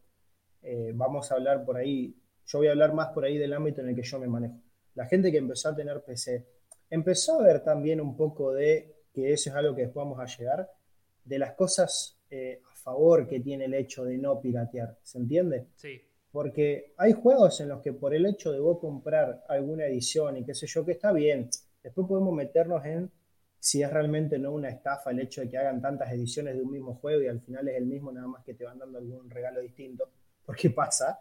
[0.63, 3.81] eh, vamos a hablar por ahí yo voy a hablar más por ahí del ámbito
[3.81, 4.61] en el que yo me manejo.
[4.95, 6.47] La gente que empezó a tener PC,
[6.91, 10.27] empezó a ver también un poco de, que eso es algo que después vamos a
[10.27, 10.71] llegar,
[11.25, 14.99] de las cosas eh, a favor que tiene el hecho de no piratear.
[15.03, 15.69] ¿Se entiende?
[15.77, 16.01] Sí.
[16.31, 20.45] Porque hay juegos en los que por el hecho de vos comprar alguna edición y
[20.45, 21.49] qué sé yo, que está bien,
[21.83, 23.11] después podemos meternos en
[23.59, 26.71] si es realmente no una estafa el hecho de que hagan tantas ediciones de un
[26.73, 29.31] mismo juego y al final es el mismo, nada más que te van dando algún
[29.31, 30.11] regalo distinto,
[30.45, 31.21] porque pasa.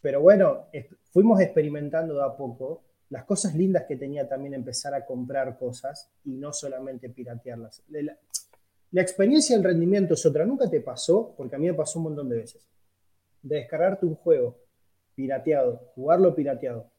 [0.00, 0.66] Pero bueno,
[1.12, 6.10] fuimos experimentando de a poco las cosas lindas que tenía también empezar a comprar cosas
[6.24, 7.82] y no solamente piratearlas.
[7.88, 8.16] La,
[8.92, 10.44] la experiencia del rendimiento es otra.
[10.44, 12.68] Nunca te pasó, porque a mí me pasó un montón de veces,
[13.42, 14.58] de descargarte un juego
[15.14, 16.90] pirateado, jugarlo pirateado,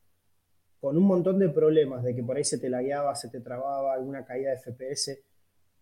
[0.81, 3.93] con un montón de problemas, de que por ahí se te lagueaba, se te trababa,
[3.93, 5.23] alguna caída de FPS,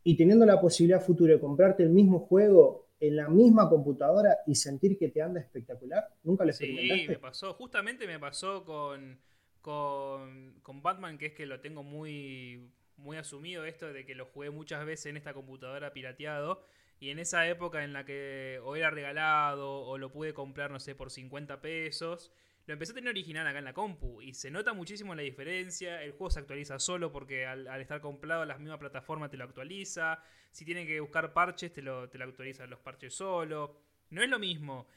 [0.04, 4.56] y teniendo la posibilidad futura de comprarte el mismo juego en la misma computadora y
[4.56, 6.10] sentir que te anda espectacular?
[6.24, 7.04] ¿Nunca lo experimentaste?
[7.04, 7.54] Sí, me pasó.
[7.54, 9.20] Justamente me pasó con,
[9.62, 14.50] con, Batman, que es que lo tengo muy, muy asumido esto de que lo jugué
[14.50, 16.66] muchas veces en esta computadora pirateado.
[17.00, 20.82] Y en esa época en la que o era regalado o lo pude comprar, no
[20.82, 22.34] sé, por 50 pesos,
[22.66, 26.04] lo empecé a tener original acá en la compu y se nota muchísimo la diferencia.
[26.04, 30.22] El juego se actualiza solo porque al, estar comprado la misma plataforma te lo actualiza.
[30.52, 33.76] Si tienen que buscar parches, te lo, te lo actualizan los parches solo.
[34.12, 34.88] No es lo mismo.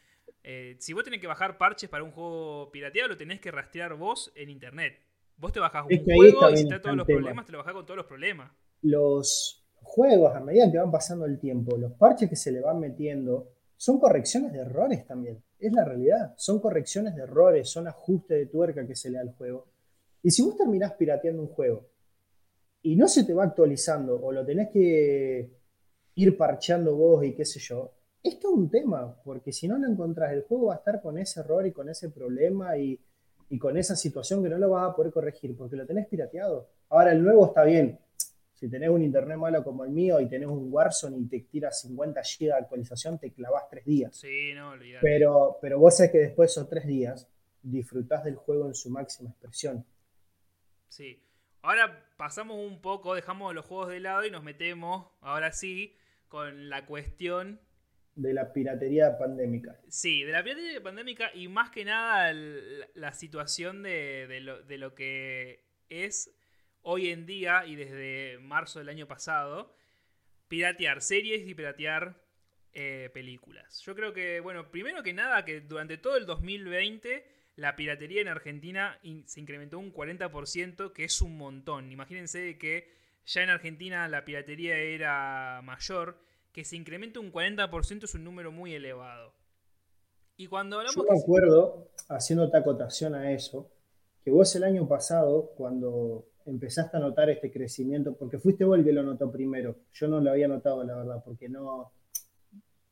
[0.44, 3.94] Eh, si vos tenés que bajar parches para un juego pirateado, lo tenés que rastrear
[3.94, 5.00] vos en internet.
[5.36, 7.86] Vos te bajás un juego y si está todos los problemas, te lo bajás con
[7.86, 8.52] todos los problemas.
[8.82, 12.78] Los juegos, a medida que van pasando el tiempo, los parches que se le van
[12.80, 15.42] metiendo son correcciones de errores también.
[15.62, 16.34] Es la realidad.
[16.36, 19.68] Son correcciones de errores, son ajustes de tuerca que se le da al juego.
[20.20, 21.88] Y si vos terminás pirateando un juego
[22.82, 25.52] y no se te va actualizando o lo tenés que
[26.16, 27.92] ir parcheando vos y qué sé yo,
[28.24, 31.16] esto es un tema, porque si no lo encontrás, el juego va a estar con
[31.16, 33.00] ese error y con ese problema y,
[33.48, 36.70] y con esa situación que no lo vas a poder corregir porque lo tenés pirateado.
[36.88, 38.00] Ahora el nuevo está bien,
[38.62, 41.80] si tenés un internet malo como el mío y tenés un Warzone y te tiras
[41.80, 44.16] 50 GB de actualización, te clavas tres días.
[44.16, 45.00] Sí, no, olvidate.
[45.02, 47.28] Pero, pero vos sabés que después de esos tres días
[47.60, 49.84] disfrutás del juego en su máxima expresión.
[50.86, 51.20] Sí.
[51.62, 55.96] Ahora pasamos un poco, dejamos los juegos de lado y nos metemos, ahora sí,
[56.28, 57.58] con la cuestión
[58.14, 59.76] de la piratería pandémica.
[59.88, 64.94] Sí, de la piratería pandémica y más que nada la, situación de, lo, de, lo,
[64.94, 66.32] que es
[66.82, 69.74] hoy en día y desde marzo del año pasado,
[70.48, 72.20] piratear series y piratear
[72.74, 73.80] eh, películas.
[73.82, 77.24] Yo creo que, bueno, primero que nada, que durante todo el 2020
[77.56, 81.92] la piratería en Argentina se incrementó un 40%, que es un montón.
[81.92, 82.90] Imagínense que
[83.26, 86.18] ya en Argentina la piratería era mayor,
[86.50, 89.34] que se incremente un 40% es un número muy elevado.
[90.36, 90.96] Y cuando hablamos...
[90.96, 93.70] Yo me acuerdo, haciendo acotación a eso,
[94.24, 98.14] que vos el año pasado, cuando empezaste a notar este crecimiento?
[98.16, 99.76] Porque fuiste vos el que lo notó primero.
[99.92, 101.92] Yo no lo había notado, la verdad, porque no,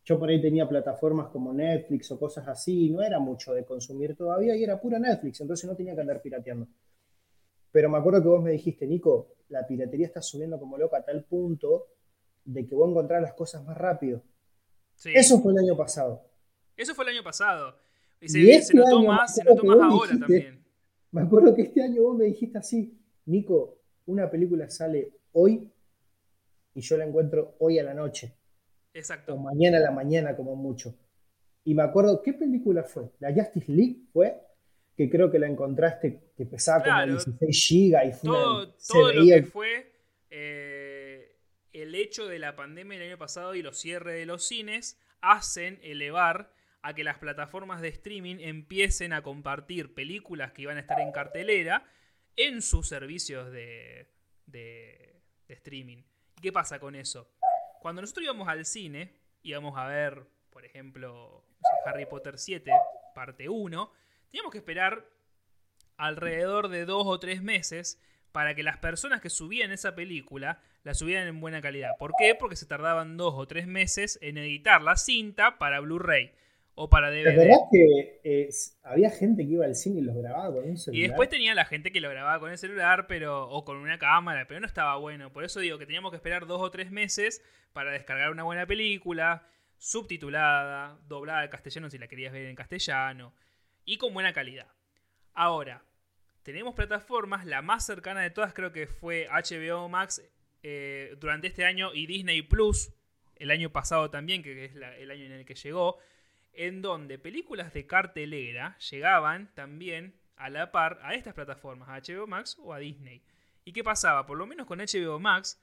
[0.05, 4.17] yo por ahí tenía plataformas como Netflix o cosas así, no era mucho de consumir
[4.17, 6.67] todavía y era pura Netflix, entonces no tenía que andar pirateando.
[7.71, 11.05] Pero me acuerdo que vos me dijiste, Nico, la piratería está subiendo como loca a
[11.05, 11.89] tal punto
[12.45, 14.23] de que voy a encontrar las cosas más rápido.
[15.05, 16.25] Eso fue el año pasado.
[16.77, 17.77] Eso fue el año pasado.
[18.21, 20.65] Y se, este notó más, se notó más ahora también.
[21.13, 25.71] Me acuerdo que este año vos me dijiste así, Nico, una película sale hoy
[26.75, 28.35] y yo la encuentro hoy a la noche.
[28.93, 29.35] Exacto.
[29.35, 30.97] O mañana a la mañana como mucho.
[31.65, 33.11] Y me acuerdo, ¿qué película fue?
[33.19, 34.41] ¿La Justice League fue?
[34.97, 39.25] Que creo que la encontraste, que pesaba como 16 gigas y fue Todo, todo lo
[39.25, 39.93] que fue
[40.31, 41.37] eh,
[41.73, 45.79] el hecho de la pandemia el año pasado y los cierres de los cines hacen
[45.83, 46.53] elevar
[46.83, 51.13] a que las plataformas de streaming empiecen a compartir películas que iban a estar en
[51.13, 51.85] cartelera
[52.37, 54.09] en sus servicios de,
[54.47, 55.99] de, streaming.
[56.39, 57.31] ¿Y qué pasa con eso?
[57.81, 61.45] Cuando nosotros íbamos al cine, íbamos a ver, por ejemplo,
[61.87, 62.71] Harry Potter 7,
[63.15, 63.93] parte 1,
[64.31, 65.07] teníamos que esperar
[65.97, 68.01] alrededor de dos o tres meses
[68.33, 71.97] para que las personas que subían esa película la subieran en buena calidad.
[71.99, 72.35] ¿Por qué?
[72.35, 76.33] Porque se tardaban dos o tres meses en editar la cinta para Blu-ray
[76.75, 77.37] o para DVD.
[77.37, 78.49] verdad que eh,
[78.83, 80.99] había gente que iba al cine y los grababa con un celular?
[80.99, 83.99] Y después tenía la gente que lo grababa con el celular pero, o con una
[83.99, 85.33] cámara, pero no estaba bueno.
[85.33, 88.67] Por eso digo que teníamos que esperar dos o tres meses para descargar una buena
[88.67, 89.47] película,
[89.79, 93.35] subtitulada, doblada al castellano si la querías ver en castellano,
[93.85, 94.69] y con buena calidad.
[95.35, 95.85] Ahora,
[96.43, 100.23] tenemos plataformas, la más cercana de todas creo que fue HBO Max
[100.63, 102.93] eh, durante este año y Disney Plus
[103.37, 105.99] el año pasado también, que es el año en el que llegó
[106.53, 112.27] en donde películas de cartelera llegaban también a la par a estas plataformas, a HBO
[112.27, 113.23] Max o a Disney.
[113.65, 114.27] ¿Y qué pasaba?
[114.27, 115.63] Por lo menos con HBO Max,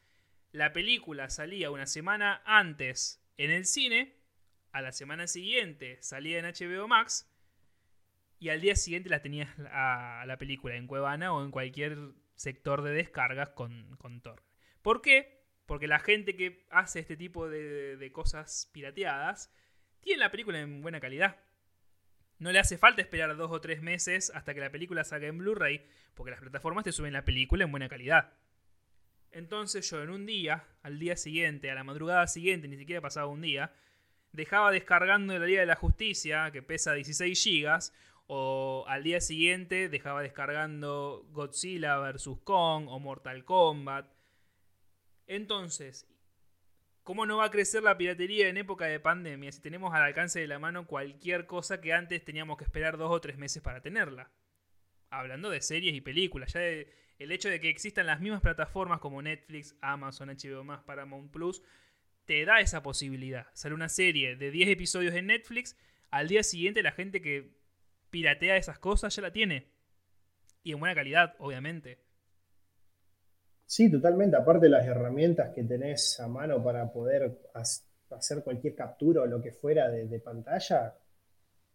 [0.52, 4.16] la película salía una semana antes en el cine,
[4.72, 7.32] a la semana siguiente salía en HBO Max
[8.40, 11.98] y al día siguiente la tenías a la película en Cuevana o en cualquier
[12.36, 14.22] sector de descargas con, con.
[14.84, 15.44] ¿Por qué?
[15.66, 19.52] Porque la gente que hace este tipo de cosas pirateadas
[20.08, 21.36] tiene la película en buena calidad.
[22.40, 25.38] No le hace falta esperar dos o tres meses hasta que la película salga en
[25.38, 28.32] Blu-ray, porque las plataformas te suben la película en buena calidad.
[29.32, 33.28] Entonces yo en un día, al día siguiente, a la madrugada siguiente, ni siquiera pasaba
[33.28, 33.74] un día,
[34.32, 37.92] dejaba descargando la Liga de la Justicia, que pesa 16 GB,
[38.28, 42.30] o al día siguiente dejaba descargando Godzilla vs.
[42.46, 44.08] Kong o Mortal Kombat.
[45.26, 46.08] Entonces,
[47.08, 50.42] ¿Cómo no va a crecer la piratería en época de pandemia si tenemos al alcance
[50.42, 53.82] de la mano cualquier cosa que antes teníamos que esperar dos o tres meses para
[53.82, 54.30] tenerla?
[55.10, 59.22] Hablando de series y películas, ya el hecho de que existan las mismas plataformas como
[59.22, 61.64] Netflix, Amazon, HBO, Paramount Plus,
[62.26, 63.48] te da esa posibilidad.
[63.54, 65.78] Sale una serie de 10 episodios en Netflix,
[66.12, 67.58] al día siguiente la gente que
[68.10, 69.72] piratea esas cosas ya la tiene.
[70.62, 72.00] Y en buena calidad, obviamente.
[73.68, 74.38] Sí, totalmente.
[74.38, 79.42] Aparte de las herramientas que tenés a mano para poder hacer cualquier captura o lo
[79.42, 80.96] que fuera de, pantalla,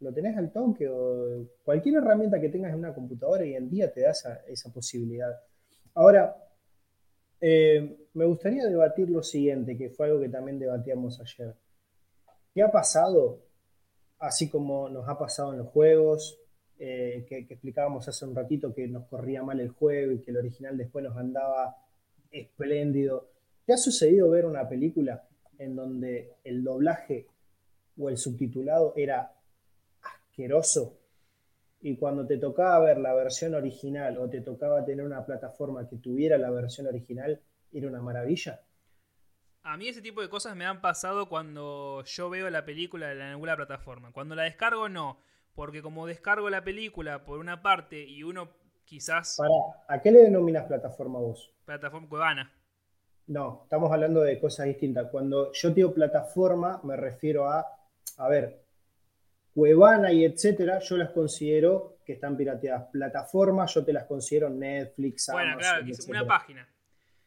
[0.00, 3.92] lo tenés al toque o cualquier herramienta que tengas en una computadora hoy en día
[3.92, 5.38] te da esa, posibilidad.
[5.92, 6.34] Ahora,
[7.38, 11.54] eh, me gustaría debatir lo siguiente, que fue algo que también debatíamos ayer.
[12.54, 13.44] ¿Qué ha pasado,
[14.18, 16.42] así como nos ha pasado en los juegos,
[16.78, 20.38] eh, que, explicábamos hace un ratito que nos corría mal el juego y que el
[20.38, 21.76] original después nos andaba
[22.32, 23.28] espléndido.
[23.64, 27.28] ¿Te ha sucedido ver una película en donde el doblaje
[27.96, 29.32] o el subtitulado era
[30.02, 30.98] asqueroso
[31.80, 35.96] y cuando te tocaba ver la versión original o te tocaba tener una plataforma que
[35.96, 37.40] tuviera la versión original,
[37.72, 38.62] era una maravilla?
[39.64, 43.20] A mí ese tipo de cosas me han pasado cuando yo veo la película en
[43.20, 44.12] alguna plataforma.
[44.12, 45.20] Cuando la descargo no,
[45.54, 48.50] porque como descargo la película por una parte y uno
[48.92, 49.36] quizás...
[49.38, 49.54] Para,
[49.88, 51.50] ¿A qué le denominas plataforma vos?
[51.64, 52.52] Plataforma Cuevana.
[53.26, 55.08] No, estamos hablando de cosas distintas.
[55.10, 57.66] Cuando yo digo plataforma, me refiero a,
[58.18, 58.60] a ver,
[59.54, 62.90] Cuevana y etcétera, yo las considero que están pirateadas.
[62.92, 66.68] Plataformas, yo te las considero Netflix, Bueno, claro, una página.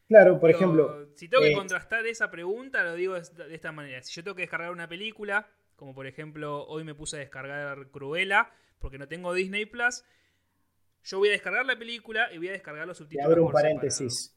[0.06, 1.08] Claro, por ejemplo.
[1.16, 4.00] Si tengo que eh, contrastar esa pregunta, lo digo de esta manera.
[4.02, 7.88] Si yo tengo que descargar una película, como por ejemplo, hoy me puse a descargar
[7.90, 10.04] Cruella, porque no tengo Disney Plus,
[11.06, 13.26] yo voy a descargar la película y voy a descargar los subtítulos.
[13.26, 14.36] Te abro un paréntesis.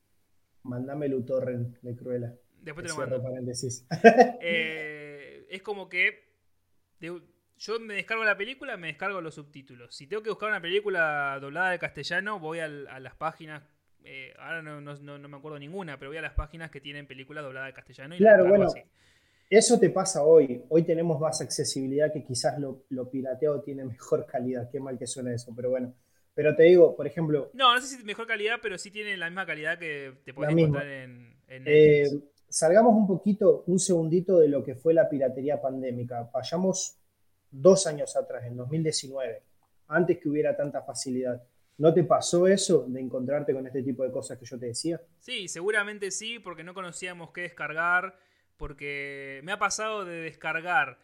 [0.63, 2.35] Mándame el torrent de Cruella.
[2.61, 3.21] Después te lo mando.
[3.21, 3.87] Paréntesis.
[4.41, 6.29] Eh, es como que
[6.99, 9.95] yo me descargo la película, me descargo los subtítulos.
[9.95, 13.63] Si tengo que buscar una película doblada de castellano, voy a, las páginas.
[14.03, 17.69] Eh, ahora no, me acuerdo ninguna, pero voy a las páginas que tienen películas dobladas
[17.69, 18.67] de castellano y claro, bueno.
[19.49, 20.63] Eso te pasa hoy.
[20.69, 24.69] Hoy tenemos más accesibilidad que quizás lo, lo pirateado tiene mejor calidad.
[24.69, 25.95] Qué mal que suena eso, pero bueno.
[26.39, 27.51] Pero te digo, por ejemplo.
[27.51, 30.55] No, no sé si mejor calidad, pero sí tiene la misma calidad que te puedes
[30.55, 32.07] encontrar en, eh,
[32.47, 36.29] salgamos un poquito, un segundito de lo que fue la piratería pandémica.
[36.33, 36.97] Vayamos
[37.51, 39.43] dos años atrás, en 2019,
[39.89, 41.43] antes que hubiera tanta facilidad.
[41.77, 45.01] ¿No te pasó eso de encontrarte con este tipo de cosas que yo te decía?
[45.19, 48.17] Sí, seguramente sí, porque no conocíamos qué descargar,
[48.55, 50.99] porque me ha pasado de descargar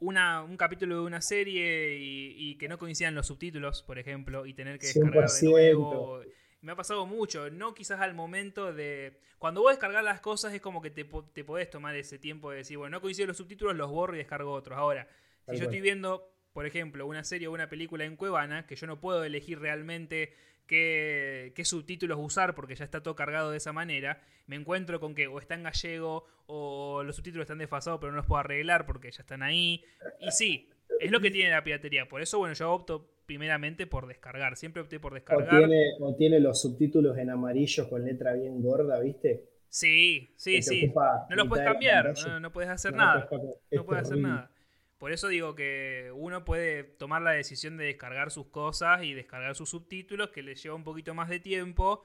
[0.00, 4.54] una, un capítulo de una serie y, que no coincidan los subtítulos, por ejemplo, y
[4.54, 6.20] tener que descargar de nuevo.
[6.60, 9.20] Me ha pasado mucho, no quizás al momento de...
[9.38, 12.58] Cuando vos descargar las cosas es como que te, te podés tomar ese tiempo de
[12.58, 14.76] decir, bueno, no coinciden los subtítulos, los borro y descargo otros.
[14.76, 15.08] Ahora,
[15.48, 18.86] si yo estoy viendo por ejemplo, una serie o una película en Cuevana, que yo
[18.86, 20.32] no puedo elegir realmente
[20.68, 25.26] qué, subtítulos usar porque ya está todo cargado de esa manera, me encuentro con que
[25.26, 29.10] o está en gallego o los subtítulos están desfasados pero no los puedo arreglar porque
[29.10, 29.82] ya están ahí.
[30.20, 30.68] Y sí,
[31.00, 32.08] es lo que tiene la piratería.
[32.08, 34.56] Por eso, bueno, yo opto primeramente por descargar.
[34.56, 35.64] Siempre opté por descargar.
[36.00, 39.44] O tiene, los subtítulos en amarillo con letra bien gorda, ¿viste?
[39.68, 40.92] Sí, sí, sí.
[41.28, 43.28] No los puedes cambiar, no, puedes hacer nada.
[43.70, 44.50] No puedes hacer nada.
[44.98, 49.54] Por eso digo que uno puede tomar la decisión de descargar sus cosas y descargar
[49.54, 52.04] sus subtítulos, que le lleva un poquito más de tiempo.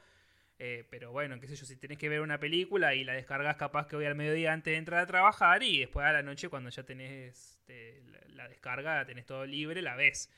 [0.60, 3.58] Eh, pero bueno, qué sé yo, si tenés que ver una película y la descargas
[3.58, 6.50] capaz que hoy al mediodía antes de entrar a trabajar y después a la noche
[6.50, 10.32] cuando ya tenés este, la, descarga, tenés todo libre, la ves.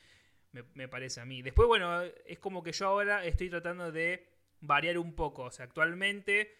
[0.53, 1.41] Me, me, parece a mí.
[1.41, 4.25] Después, bueno, es como que yo ahora estoy tratando de
[4.61, 5.43] variar un poco.
[5.43, 6.55] O sea, actualmente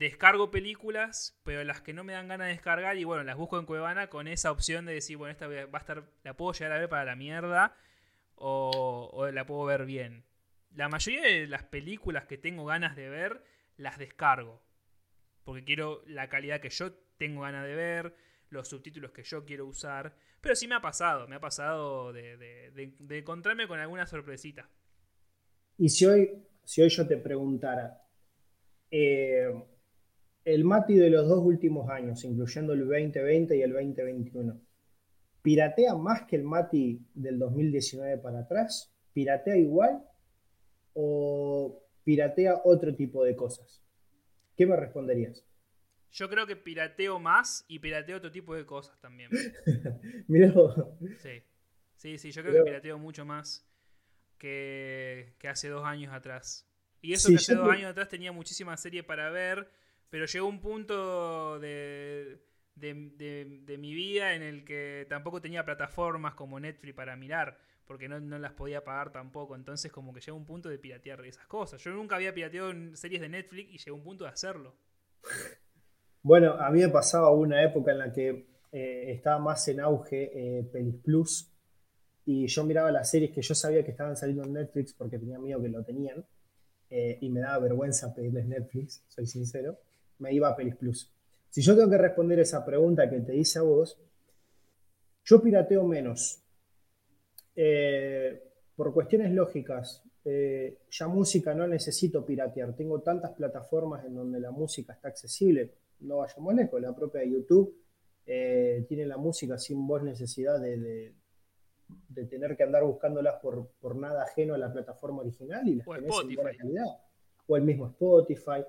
[0.00, 3.58] descargo películas, pero las que no me dan ganas de descargar y bueno, las busco
[3.58, 6.72] en Cuevana con esa opción de decir, bueno, esta va a estar, la puedo llegar
[6.72, 7.76] a ver para la mierda
[8.34, 10.24] o, la puedo ver bien.
[10.74, 13.44] La mayoría de las películas que tengo ganas de ver,
[13.76, 14.62] las descargo.
[15.44, 18.14] Porque quiero la calidad que yo tengo ganas de ver,
[18.48, 20.16] los subtítulos que yo quiero usar.
[20.40, 24.66] Pero sí me ha pasado, me ha pasado de, encontrarme con alguna sorpresita.
[25.76, 26.30] Y si hoy,
[26.64, 28.02] si hoy yo te preguntara,
[28.90, 29.52] eh,
[30.44, 34.60] el Mati de los dos últimos años, incluyendo el 2020 y el 2021,
[35.42, 38.92] ¿piratea más que el Mati del 2019 para atrás?
[39.12, 40.02] ¿Piratea igual
[40.94, 43.82] o piratea otro tipo de cosas?
[44.56, 45.44] ¿Qué me responderías?
[46.12, 49.30] Yo creo que pirateo más y pirateo otro tipo de cosas también.
[50.26, 50.52] Mira.
[51.18, 51.42] Sí.
[51.96, 53.70] sí, sí, yo creo que pirateo mucho más
[54.38, 56.68] que, hace dos años atrás.
[57.00, 59.70] Y eso que hace dos años atrás tenía muchísima serie para ver
[60.10, 62.42] pero llegó un punto de,
[62.74, 68.18] de, mi vida en el que tampoco tenía plataformas como Netflix para mirar, porque no,
[68.20, 69.54] las podía pagar tampoco.
[69.54, 71.82] Entonces como que llegó un punto de piratear esas cosas.
[71.82, 74.74] Yo nunca había pirateado series de Netflix y llegó un punto de hacerlo.
[76.22, 80.30] Bueno, a mí me pasaba una época en la que eh, estaba más en auge
[80.34, 81.52] eh, Pelis Plus
[82.24, 85.38] y yo miraba las series que yo sabía que estaban saliendo en Netflix porque tenía
[85.38, 86.24] miedo que lo tenían
[86.90, 89.78] eh, y me daba vergüenza pedirles Netflix, soy sincero
[90.20, 91.12] me iba a Pelis Plus.
[91.50, 93.98] Si yo tengo que responder esa pregunta que te hice a vos,
[95.24, 96.42] yo pirateo menos.
[97.56, 98.42] Eh,
[98.76, 102.74] por cuestiones lógicas, eh, ya música no necesito piratear.
[102.74, 105.74] Tengo tantas plataformas en donde la música está accesible.
[106.00, 107.76] No vayamos lejos, la propia YouTube
[108.26, 111.14] eh, tiene la música sin vos necesidad de,
[112.28, 115.94] tener que andar buscándolas por, por, nada ajeno a la plataforma original y las o
[115.94, 116.86] tenés en buena calidad.
[117.48, 118.64] O el mismo Spotify.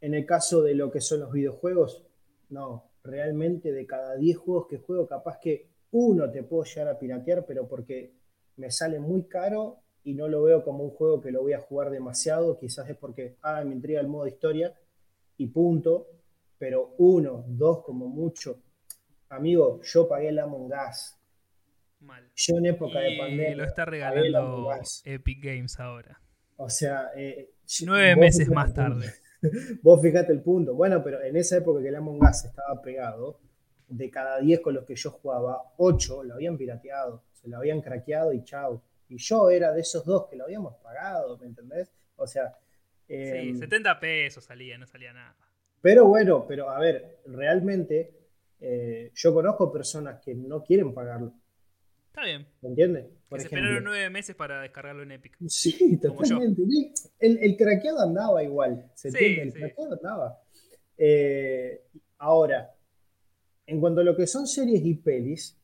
[0.00, 2.04] En el caso de lo que son los videojuegos,
[2.50, 6.98] no, realmente de cada 10 juegos que juego, capaz que uno te puedo llegar a
[6.98, 8.12] piratear, pero porque
[8.56, 11.60] me sale muy caro y no lo veo como un juego que lo voy a
[11.60, 14.74] jugar demasiado, quizás es porque, ah, me intriga el modo historia
[15.36, 16.08] y punto,
[16.58, 18.62] pero uno, dos como mucho.
[19.28, 21.14] Amigo, yo pagué el Among Us.
[22.00, 22.30] Mal.
[22.34, 23.56] Yo en época de pandemia.
[23.56, 24.70] Lo está regalando
[25.04, 26.20] Epic Games ahora.
[26.56, 27.50] O sea, eh,
[27.84, 29.12] nueve meses más tarde.
[29.82, 30.74] Vos fijate el punto.
[30.74, 33.40] Bueno, pero en esa época que el Among Us estaba pegado,
[33.88, 37.80] de cada 10 con los que yo jugaba, 8 lo habían pirateado, se lo habían
[37.80, 38.82] craqueado y chao.
[39.08, 41.90] Y yo era de esos dos que lo habíamos pagado, ¿me entendés?
[42.16, 42.58] O sea...
[43.06, 45.36] sí, 70 em, pesos salía, no salía nada.
[45.80, 48.12] Pero bueno, pero a ver, realmente
[48.60, 51.32] eh, yo conozco personas que no quieren pagarlo.
[52.08, 52.46] Está bien.
[52.60, 53.06] ¿Me entiendes?
[53.36, 55.36] Que se esperaron nueve meses para descargarlo en Epic.
[55.46, 56.62] Sí, totalmente.
[57.18, 58.90] El, el, craqueado andaba igual.
[58.94, 59.42] ¿Se entiende?
[59.42, 60.42] El craqueado andaba.
[60.96, 61.82] Eh,
[62.18, 62.74] ahora,
[63.66, 65.56] en cuanto a lo que son series y pelis,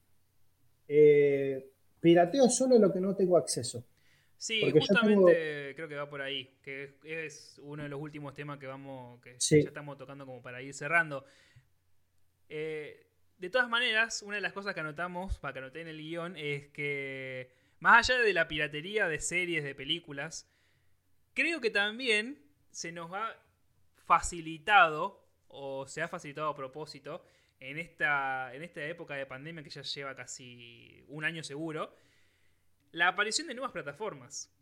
[0.87, 3.85] eh, pirateo solo lo que no tengo acceso.
[4.37, 8.67] Sí, justamente creo que va por ahí, que es uno de los últimos temas que
[8.67, 11.25] vamos, que ya estamos tocando como para ir cerrando.
[12.49, 13.07] Eh,
[13.39, 16.37] de todas maneras, una de las cosas que anotamos, para que anoté en el guion,
[16.37, 20.51] es que más allá de la piratería de series, de películas,
[21.35, 23.37] creo que también se nos ha
[24.07, 27.25] facilitado, o se ha facilitado a propósito,
[27.61, 31.95] en esta, en esta época de pandemia que ya lleva casi un año seguro,
[32.93, 34.53] la aparición de nuevas plataformas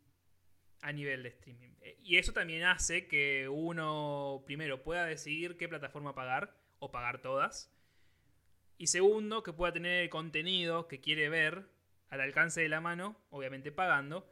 [0.81, 1.71] a nivel de streaming.
[2.03, 7.71] Y eso también hace que uno, primero, pueda decidir qué plataforma pagar, o pagar todas.
[8.83, 11.69] Y segundo, que pueda tener el contenido que quiere ver
[12.09, 14.29] al alcance de la mano, obviamente pagando,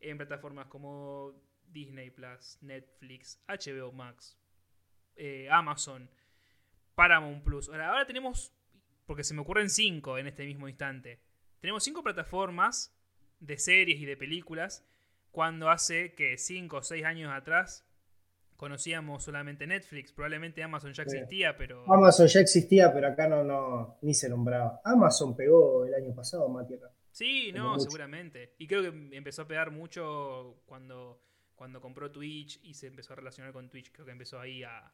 [0.00, 1.32] en plataformas como
[1.68, 4.36] Disney Plus, Netflix, HBO Max,
[5.14, 6.10] eh, Amazon,
[6.96, 7.68] Paramount Plus.
[7.68, 8.52] Ahora, ahora tenemos,
[9.06, 11.20] porque se me ocurren cinco en este mismo instante,
[11.60, 12.92] tenemos cinco plataformas
[13.38, 14.84] de series y de películas,
[15.30, 17.86] cuando hace que cinco o seis años atrás
[18.56, 21.84] conocíamos solamente Netflix, probablemente Amazon ya existía, pero...
[21.92, 24.80] Amazon ya existía, pero acá no, no, ni se nombraba.
[24.84, 26.74] Amazon pegó el año pasado, Mati,
[27.10, 28.54] Sí, no, seguramente.
[28.58, 31.22] Y creo que empezó a pegar mucho cuando,
[31.54, 33.92] cuando compró Twitch y se empezó a relacionar con Twitch.
[33.92, 34.92] Creo que empezó ahí a,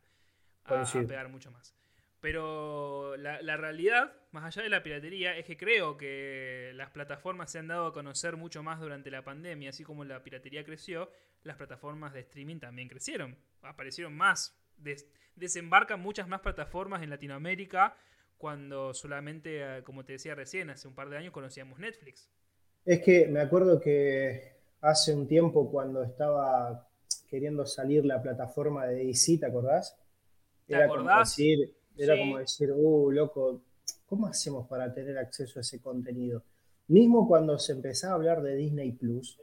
[0.64, 1.74] a, pegar mucho más.
[2.20, 7.50] Pero la, la, realidad, más allá de la piratería, es que creo que las plataformas
[7.50, 11.10] se han dado a conocer mucho más durante la pandemia, así como la piratería creció,
[11.42, 13.36] las plataformas de streaming también crecieron.
[13.62, 14.56] Aparecieron más,
[15.36, 17.96] desembarcan muchas más plataformas en Latinoamérica
[18.38, 22.28] cuando solamente, eh, como te decía recién, hace un par de años conocíamos Netflix.
[22.84, 26.88] Es que me acuerdo que hace un tiempo cuando estaba
[27.28, 29.96] queriendo salir la plataforma de DC, ¿te acordás?
[30.66, 31.36] ¿Te era acordás?
[31.36, 33.62] Como decir, era como decir, uh, loco,
[34.06, 36.42] ¿cómo hacemos para tener acceso a ese contenido?
[36.88, 39.38] Mismo cuando se empezaba a hablar de Disney Plus,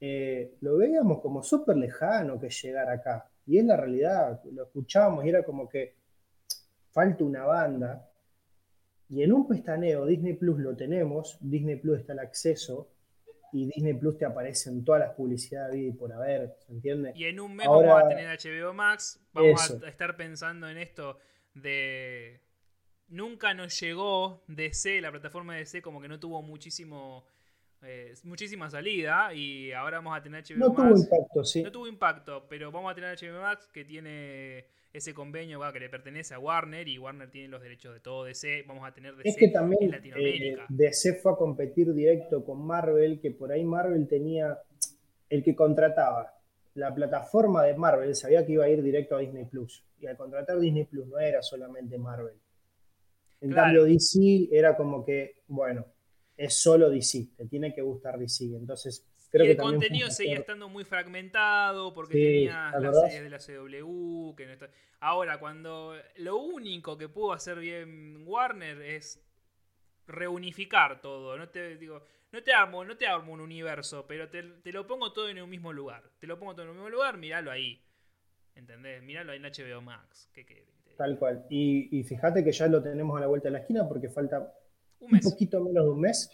[0.00, 3.30] eh, lo veíamos como súper lejano que llegara acá.
[3.46, 5.96] Y es la realidad, lo escuchábamos y era como que
[6.92, 8.10] falta una banda
[9.10, 12.92] y en un pestaneo Disney Plus lo tenemos, Disney Plus está al acceso
[13.52, 17.12] y Disney Plus te aparece en todas las publicidades y por haber, ¿se entiende?
[17.16, 21.18] Y en un mes vamos a tener HBO Max, vamos a estar pensando en esto
[21.54, 22.40] de...
[23.08, 27.26] Nunca nos llegó DC, la plataforma de DC como que no tuvo muchísimo...
[27.82, 30.78] Eh, muchísima salida y ahora vamos a tener HBO no Max.
[30.78, 31.62] No tuvo impacto, sí.
[31.62, 35.80] No tuvo impacto, pero vamos a tener HBO Max que tiene ese convenio va, que
[35.80, 38.64] le pertenece a Warner y Warner tiene los derechos de todo DC.
[38.66, 40.62] Vamos a tener DC es que también, en Latinoamérica.
[40.62, 44.58] Eh, DC fue a competir directo con Marvel, que por ahí Marvel tenía
[45.28, 46.34] el que contrataba
[46.74, 49.84] la plataforma de Marvel, sabía que iba a ir directo a Disney Plus.
[50.00, 52.34] Y al contratar Disney Plus no era solamente Marvel.
[53.40, 55.86] En cambio, DC era como que, bueno,
[56.40, 58.44] es solo DC, te tiene que gustar DC.
[58.56, 64.34] Entonces, y el contenido seguía estando muy fragmentado porque tenía las series de la CW.
[64.34, 64.66] Que no
[65.00, 69.22] Ahora, cuando lo único que pudo hacer bien Warner es
[70.06, 71.36] reunificar todo.
[71.36, 75.12] No te digo, no te armo, no te armo un universo, pero te, lo pongo
[75.12, 76.02] todo en un mismo lugar.
[76.18, 77.84] Te lo pongo todo en un mismo lugar, míralo ahí.
[78.54, 79.02] ¿Entendés?
[79.02, 80.30] Míralo ahí en HBO Max.
[80.96, 81.46] Tal cual.
[81.50, 84.54] Y, fíjate que ya lo tenemos a la vuelta de la esquina porque falta
[85.00, 86.30] un, un poquito menos de un mes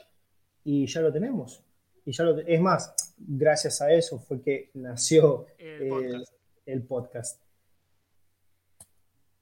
[0.64, 1.62] y ya lo tenemos.
[2.04, 7.42] Y ya lo, es más, gracias a eso fue que nació el podcast.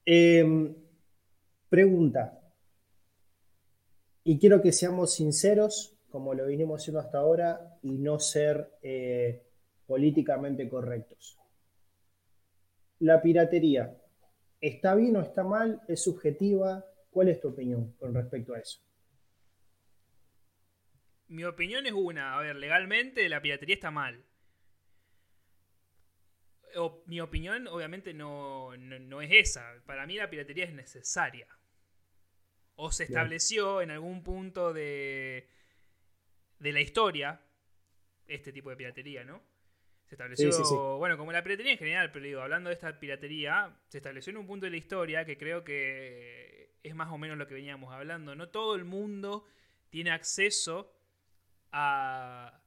[0.07, 0.75] Em,
[1.69, 2.41] pregunta.
[4.23, 9.43] Y quiero que seamos sinceros, como lo vinimos haciendo hasta ahora, y no ser eh,
[9.87, 11.39] políticamente correctos.
[13.01, 13.95] La piratería,
[14.61, 15.83] ¿está bien o está mal?
[15.87, 16.85] ¿Es subjetiva?
[17.11, 18.81] ¿Cuál es tu opinión con respecto a eso?
[21.29, 22.37] Mi opinión es una.
[22.37, 24.25] A ver, legalmente la piratería está mal.
[27.07, 29.83] mi opinión obviamente no, no, es esa.
[29.87, 31.47] Para mí la piratería es necesaria.
[32.77, 35.49] O se estableció en algún punto de,
[36.59, 37.41] de la historia
[38.27, 39.43] este tipo de piratería, ¿no?
[40.07, 43.99] Se estableció, bueno, como la piratería en general, pero digo, hablando de esta piratería, se
[43.99, 47.47] estableció en un punto de la historia que creo que es más o menos lo
[47.47, 48.35] que veníamos hablando.
[48.35, 49.47] No todo el mundo
[49.89, 50.93] tiene acceso
[51.75, 52.61] a,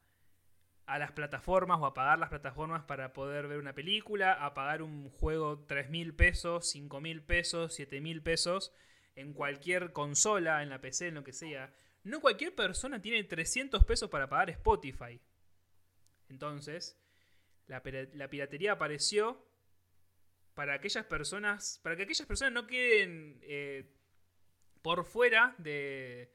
[0.99, 5.09] las plataformas o a pagar las plataformas para poder ver una película, a pagar un
[5.09, 8.73] juego 3 mil pesos, 5 mil pesos, 7 mil pesos
[9.15, 11.73] en cualquier consola, en la PC, en lo que sea.
[12.03, 15.19] No cualquier persona tiene 300 pesos para pagar Spotify.
[16.29, 16.99] Entonces,
[17.67, 19.45] la, piratería apareció
[20.53, 23.93] para aquellas personas, para que aquellas personas no queden eh,
[24.81, 26.31] por fuera de,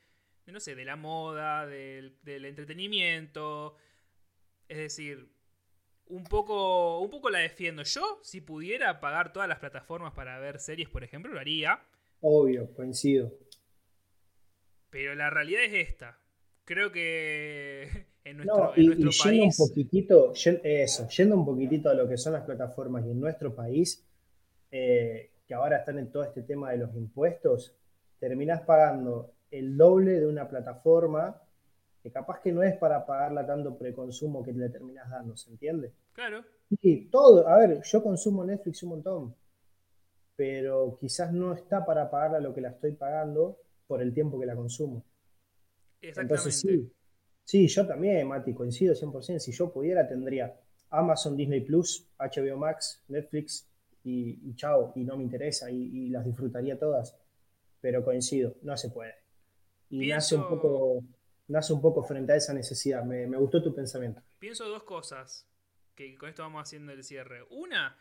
[0.50, 3.76] no sé, de la moda, del, entretenimiento.
[4.68, 5.30] Es decir,
[6.06, 7.82] un poco, un poco la defiendo.
[7.84, 11.80] Yo, si pudiera pagar todas las plataformas para ver series, por ejemplo, lo haría.
[12.20, 13.32] Obvio, coincido.
[14.90, 16.18] Pero la realidad es esta.
[16.64, 22.08] Creo que en nuestro, no, y, yendo un poquitito, eso, yendo un poquitito a lo
[22.08, 24.04] que son las plataformas y en nuestro país,
[24.70, 27.74] eh, que ahora están en todo este tema de los impuestos,
[28.18, 31.40] terminás pagando el doble de una plataforma
[32.02, 35.36] que capaz que no es para pagarla tanto por el consumo que le terminás dando,
[35.36, 35.92] ¿se entiende?
[36.12, 36.44] Claro.
[36.68, 39.36] Y todo, a ver, yo consumo Netflix un montón,
[40.34, 44.46] pero quizás no está para pagarla lo que la estoy pagando por el tiempo que
[44.46, 45.04] la consumo.
[46.00, 46.92] Entonces sí,
[47.44, 49.38] sí, yo también, Mati, coincido 100%.
[49.38, 50.58] Si yo pudiera, tendría
[50.90, 53.68] Amazon, Disney Plus, HBO Max, Netflix
[54.02, 57.16] y, chao, y no me interesa y, las disfrutaría todas.
[57.80, 59.21] Pero coincido, no se puede.
[59.92, 61.04] Y nace, un poco,
[61.48, 63.04] nace un poco frente a esa necesidad.
[63.04, 64.22] Me, me gustó tu pensamiento.
[64.38, 65.46] Pienso dos cosas,
[65.94, 67.44] que con esto vamos haciendo el cierre.
[67.50, 67.98] Una,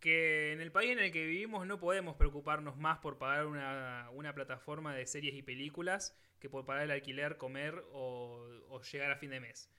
[0.00, 4.32] que en el país en el que vivimos no podemos preocuparnos más por pagar una,
[4.34, 9.30] plataforma de series y películas que por pagar el alquiler, comer o, llegar a fin
[9.30, 9.70] de mes.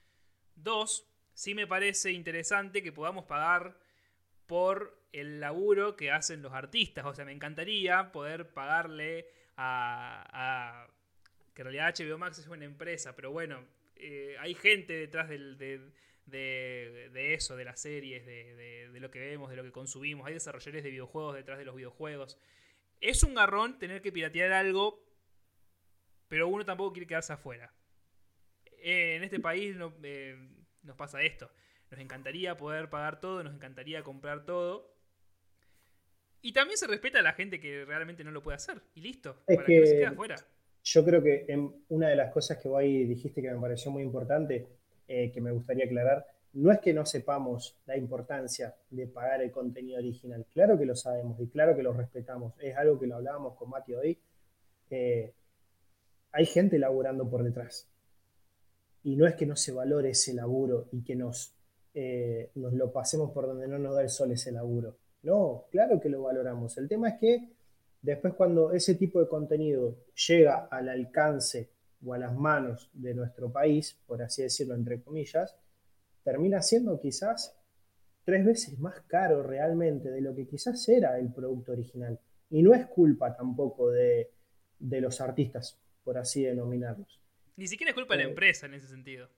[0.54, 3.78] Dos, sí me parece interesante que podamos pagar
[4.46, 7.04] por el laburo que hacen los artistas.
[7.04, 10.86] O sea, me encantaría poder pagarle a...
[11.58, 15.58] que en realidad HBO Max es una empresa, pero bueno, eh, hay gente detrás del,
[15.58, 20.24] de, eso, de las series, de, lo que vemos, de lo que consumimos.
[20.28, 22.38] Hay desarrolladores de videojuegos detrás de los videojuegos.
[23.00, 25.04] Es un garrón tener que piratear algo,
[26.28, 27.74] pero uno tampoco quiere quedarse afuera.
[28.80, 30.38] Eh, en este país no, eh,
[30.82, 31.50] nos pasa esto.
[31.90, 34.94] Nos encantaría poder pagar todo, nos encantaría comprar todo.
[36.40, 38.80] Y también se respeta a la gente que realmente no lo puede hacer.
[38.94, 40.36] Y listo, para que, no se quede afuera.
[40.90, 41.44] Yo creo que
[41.90, 44.66] una de las cosas que vos dijiste que me pareció muy importante
[45.06, 49.50] eh, que me gustaría aclarar, no es que no sepamos la importancia de pagar el
[49.50, 53.16] contenido original, claro que lo sabemos y claro que lo respetamos, es algo que lo
[53.16, 54.18] hablábamos con Mati hoy,
[54.88, 55.34] eh,
[56.32, 57.86] hay gente laburando por detrás.
[59.04, 61.52] Y no es que no se valore ese laburo y que nos,
[61.92, 66.00] eh, nos lo pasemos por donde no nos da el sol ese laburo, no, claro
[66.00, 67.57] que lo valoramos, el tema es que
[68.02, 71.70] después cuando ese tipo de contenido llega al alcance
[72.04, 75.56] o a las manos de nuestro país, por así decirlo entre comillas,
[76.22, 77.58] termina siendo quizás
[78.24, 82.20] tres veces más caro realmente de lo que quizás era el producto original.
[82.50, 84.30] Y no es culpa tampoco de,
[84.78, 87.20] los artistas, por así denominarlos.
[87.56, 89.28] Ni siquiera es culpa de la eh, empresa en ese sentido.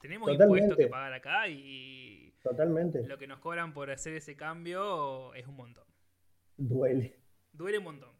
[0.00, 3.06] Tenemos impuestos que pagar acá y totalmente.
[3.06, 5.84] lo que nos cobran por hacer ese cambio es un montón.
[6.56, 7.18] Duele.
[7.52, 8.18] Duele un montón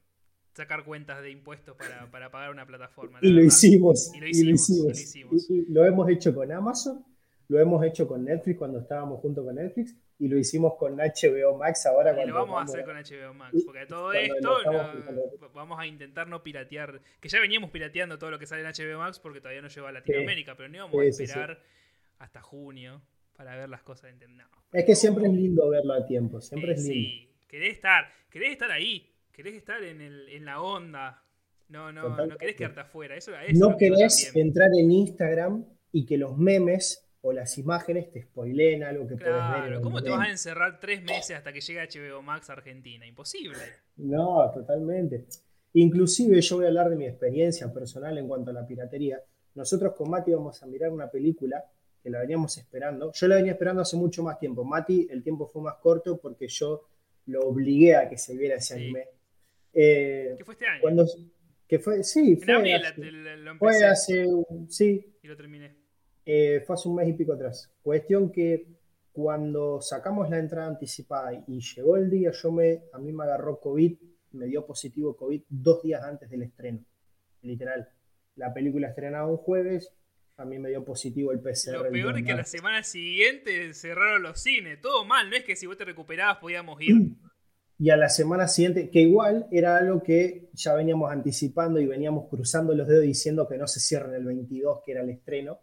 [0.58, 3.18] sacar cuentas de impuestos para, pagar una plataforma.
[3.22, 5.50] Y lo, hicimos, y lo hicimos.
[5.50, 7.04] Y lo hemos hecho con Amazon,
[7.48, 11.56] lo hemos hecho con Netflix cuando estábamos junto con Netflix y lo hicimos con HBO
[11.56, 12.10] Max ahora.
[12.22, 14.58] Y lo vamos, a hacer con HBO Max, porque todo esto
[15.54, 18.98] vamos a intentar no piratear, que ya veníamos pirateando todo lo que sale en HBO
[18.98, 21.62] Max porque todavía no llegó a Latinoamérica, pero no íbamos a esperar
[22.18, 23.00] hasta junio
[23.36, 24.12] para ver las cosas.
[24.28, 24.44] No.
[24.72, 27.08] Es que siempre es lindo verlo a tiempo, siempre es lindo.
[27.08, 31.22] Sí, querés estar, querés estar ahí querés estar en, el, en la onda.
[31.68, 33.14] No, no, no querés quedarte afuera.
[33.14, 38.82] Eso, no querés entrar en Instagram y que los memes o las imágenes te spoileen
[38.82, 39.80] algo que puedes ver.
[39.80, 43.06] ¿Cómo te vas a encerrar tres meses hasta que llegue HBO Max a Argentina?
[43.06, 43.58] Imposible.
[43.98, 45.26] No, totalmente.
[45.74, 49.22] Inclusive yo voy a hablar de mi experiencia personal en cuanto a la piratería.
[49.54, 51.64] Nosotros con Mati vamos a mirar una película
[52.02, 53.12] que la veníamos esperando.
[53.12, 54.64] Yo la venía esperando hace mucho más tiempo.
[54.64, 56.88] Mati, el tiempo fue más corto porque yo
[57.26, 59.04] lo obligué a que se viera ese anime.
[59.80, 60.80] Eh, ¿Qué fue este año?
[60.80, 61.06] Cuando,
[61.68, 62.94] que fue, sí, fue, hace,
[63.58, 64.26] fue hace,
[64.68, 65.18] sí.
[65.22, 65.76] Y lo terminé.
[66.26, 67.72] Eh, fue hace un mes y pico atrás.
[67.80, 68.66] Cuestión que
[69.12, 73.60] cuando sacamos la entrada anticipada y llegó el día, yo me, a mí me agarró
[73.60, 73.96] COVID,
[74.32, 76.84] me dio positivo COVID dos días antes del estreno.
[77.42, 77.88] Literal.
[78.34, 79.92] La película estrenaba un jueves,
[80.38, 81.84] a mí me dio positivo el PCR.
[81.84, 84.80] Lo peor es que la semana siguiente cerraron los cines.
[84.80, 86.96] Todo mal, no es que si vos te recuperabas podíamos ir.
[87.80, 92.28] y a la semana siguiente, que igual era algo que ya veníamos anticipando y veníamos
[92.28, 95.60] cruzando los dedos diciendo que no se cierren el 22, que era el estreno.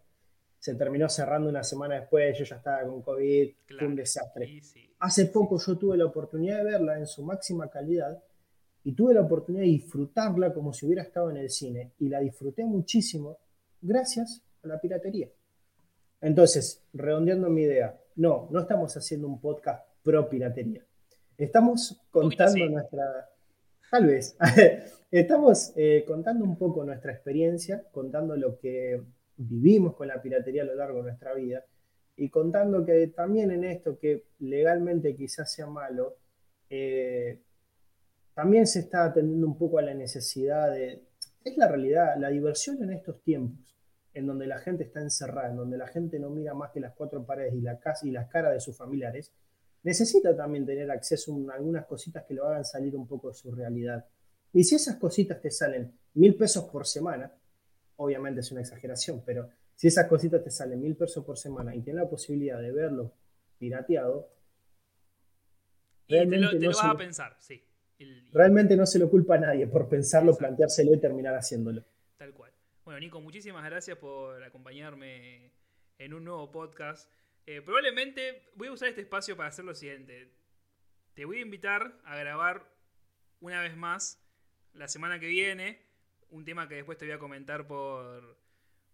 [0.58, 4.62] Se terminó cerrando una semana después, yo ya estaba con COVID, fue un desastre.
[5.00, 8.22] Hace poco yo tuve la oportunidad de verla en su máxima calidad
[8.82, 12.20] y tuve la oportunidad de disfrutarla como si hubiera estado en el cine y la
[12.20, 13.38] disfruté muchísimo
[13.82, 15.28] gracias a la piratería.
[16.22, 20.82] Entonces, redondeando mi idea, no, no estamos haciendo un podcast pro piratería
[21.38, 23.28] Estamos contando nuestra,
[23.90, 24.36] tal vez,
[25.10, 29.02] estamos eh, contando un poco nuestra experiencia, contando lo que
[29.36, 31.64] vivimos con la piratería a lo largo de nuestra vida
[32.16, 36.16] y contando que también en esto que legalmente quizás sea malo,
[36.70, 37.42] eh,
[38.32, 41.04] también se está atendiendo un poco a la necesidad de...
[41.44, 43.76] Es la realidad, la diversión en estos tiempos,
[44.14, 46.94] en donde la gente está encerrada, en donde la gente no mira más que las
[46.94, 49.32] cuatro paredes y, la casa y las caras de sus familiares,
[49.86, 53.52] necesita también tener acceso a algunas cositas que lo hagan salir un poco de su
[53.52, 54.04] realidad.
[54.52, 57.32] Y si esas cositas te salen mil pesos por semana,
[57.94, 61.82] obviamente es una exageración, pero si esas cositas te salen mil pesos por semana y
[61.82, 63.12] tienes la posibilidad de verlo
[63.58, 64.28] pirateado,
[66.08, 67.62] y te lo, vas a pensar, sí.
[68.32, 71.84] realmente no se lo culpa a nadie por pensarlo, planteárselo y terminar haciéndolo.
[72.16, 72.50] Tal cual.
[72.84, 75.52] Bueno, Nico, muchísimas gracias por acompañarme
[75.98, 77.08] en un nuevo podcast.
[77.46, 80.32] Eh, probablemente voy a usar este espacio para hacer lo siguiente.
[81.14, 82.68] Te voy a invitar a grabar
[83.40, 84.22] una vez más
[84.72, 85.86] la semana que viene
[86.30, 88.36] un tema que después te voy a comentar por,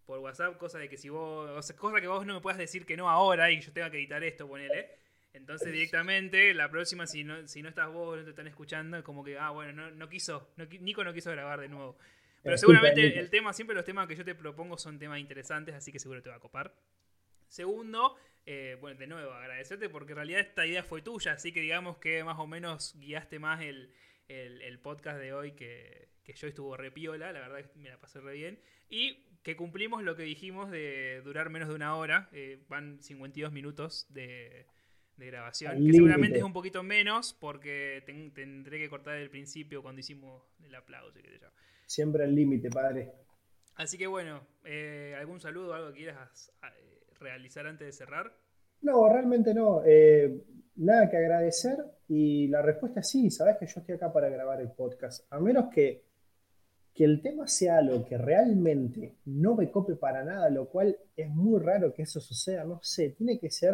[0.05, 2.97] por WhatsApp, cosa de que si vos, cosa que vos no me puedas decir que
[2.97, 4.91] no ahora y yo tenga que editar esto, ponele.
[5.33, 9.03] Entonces directamente, la próxima, si no, si no estás vos, no te están escuchando, es
[9.03, 11.97] como que, ah, bueno, no, no quiso, Nico no quiso grabar de nuevo.
[12.43, 15.91] Pero seguramente el tema, siempre los temas que yo te propongo son temas interesantes, así
[15.91, 16.75] que seguro te va a copar.
[17.47, 21.61] Segundo, eh, bueno, de nuevo, agradecerte porque en realidad esta idea fue tuya, así que
[21.61, 23.93] digamos que más o menos guiaste más el,
[24.27, 27.99] el, podcast de hoy que, que yo estuvo re piola, la verdad que me la
[27.99, 28.59] pasé re bien.
[28.89, 33.51] Y que cumplimos lo que dijimos de durar menos de una hora, eh, van 52
[33.51, 34.65] minutos de,
[35.17, 40.43] grabación, que seguramente es un poquito menos porque tendré que cortar el principio cuando hicimos
[40.63, 41.19] el aplauso.
[41.85, 43.11] Siempre al límite, padre.
[43.75, 46.92] Así que bueno, eh, ¿algún saludo, algo que quieras eh,
[47.23, 48.35] realizar antes de cerrar?
[48.81, 49.81] No, realmente no.
[50.75, 54.61] nada que agradecer y la respuesta es sí, sabes que yo estoy acá para grabar
[54.61, 55.25] el podcast.
[55.31, 56.03] A menos que
[56.93, 61.29] que el tema sea algo que realmente no me cope para nada, lo cual es
[61.29, 63.73] muy raro que eso suceda, no sé, tiene que ser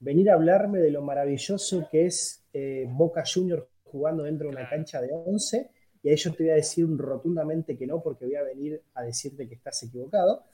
[0.00, 4.68] venir a hablarme de lo maravilloso que es eh, Boca Junior jugando dentro de una
[4.68, 5.70] cancha de 11,
[6.02, 9.02] y ahí yo te voy a decir rotundamente que no, porque voy a venir a
[9.02, 10.44] decirte que estás equivocado,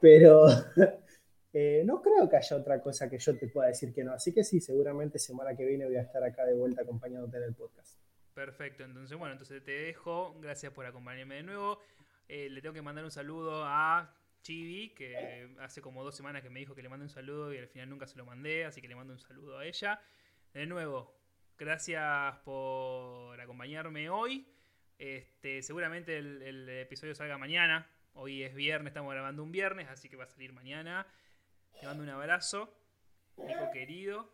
[0.00, 0.46] pero
[1.52, 4.32] eh, no creo que haya otra cosa que yo te pueda decir que no, así
[4.32, 7.54] que sí, seguramente semana que viene voy a estar acá de vuelta acompañándote en el
[7.54, 7.98] podcast.
[8.34, 10.38] Perfecto, entonces bueno, entonces te dejo.
[10.40, 11.80] Gracias por acompañarme de nuevo.
[12.28, 16.50] Eh, le tengo que mandar un saludo a Chibi, que hace como dos semanas que
[16.50, 18.80] me dijo que le mande un saludo y al final nunca se lo mandé, así
[18.80, 20.00] que le mando un saludo a ella.
[20.52, 21.16] De nuevo,
[21.58, 24.46] gracias por acompañarme hoy.
[24.98, 27.90] Este, seguramente el, episodio salga mañana.
[28.14, 31.06] Hoy es viernes, estamos grabando un viernes, así que va a salir mañana.
[31.80, 32.68] Te mando un abrazo,
[33.36, 34.30] hijo querido.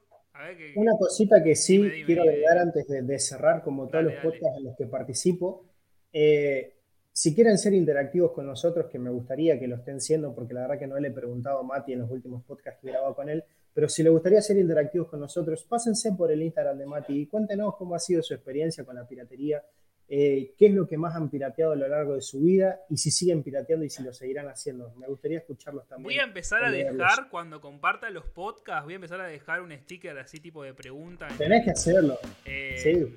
[0.77, 4.77] Una cosita que sí quiero agregar antes de, cerrar, como todos los podcasts en los
[4.77, 5.67] que participo.
[6.13, 6.79] Eh,
[7.13, 10.63] si quieren ser interactivos con nosotros, que me gustaría que lo estén siendo, porque la
[10.63, 13.15] verdad que no le he preguntado a Mati en los últimos podcasts que he grabado
[13.15, 16.87] con él, pero si le gustaría ser interactivos con nosotros, pásense por el Instagram de
[16.87, 19.63] Mati y cuéntenos cómo ha sido su experiencia con la piratería,
[20.09, 22.97] eh, qué es lo que más han pirateado a lo largo de su vida y
[22.97, 24.95] si siguen pirateando y si lo seguirán haciendo.
[24.97, 26.05] Me gustaría escucharlos también.
[26.05, 29.73] Voy a empezar a dejar, cuando comparta los podcasts, voy a empezar a dejar un
[29.73, 31.29] sticker así tipo de pregunta.
[31.39, 32.19] Tenés que hacerlo.
[32.45, 33.15] Eh, sí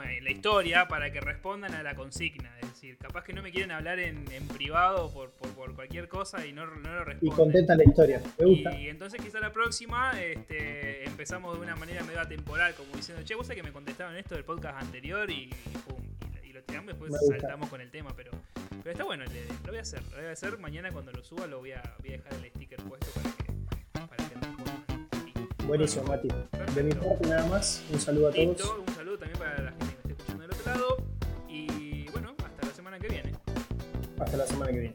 [0.00, 2.50] la historia para que respondan a la consigna.
[2.60, 4.24] Es decir, capaz que no me quieren hablar en,
[4.54, 7.32] privado por, por, cualquier cosa y no, no lo responden.
[7.32, 8.22] Y contenta la historia.
[8.38, 8.78] Me gusta.
[8.78, 13.34] Y, entonces quizá la próxima este, empezamos de una manera medio atemporal, como diciendo, che,
[13.34, 15.50] vos sabés que me contestaron esto del podcast anterior y,
[15.86, 16.02] pum,
[16.44, 18.30] y, lo tiramos después saltamos con el tema, pero,
[18.82, 20.02] pero está bueno, lo voy a hacer.
[20.10, 22.50] Lo voy a hacer mañana cuando lo suba, lo voy a, voy a dejar el
[22.50, 23.52] sticker puesto para que,
[24.08, 24.32] para que
[25.66, 26.28] Buenísimo, Mati.
[26.74, 28.78] De mi parte nada más, un saludo a todos.
[28.86, 29.61] Un saludo también para
[31.48, 33.32] Y bueno, hasta la semana que viene.
[34.18, 34.94] Hasta la semana que viene.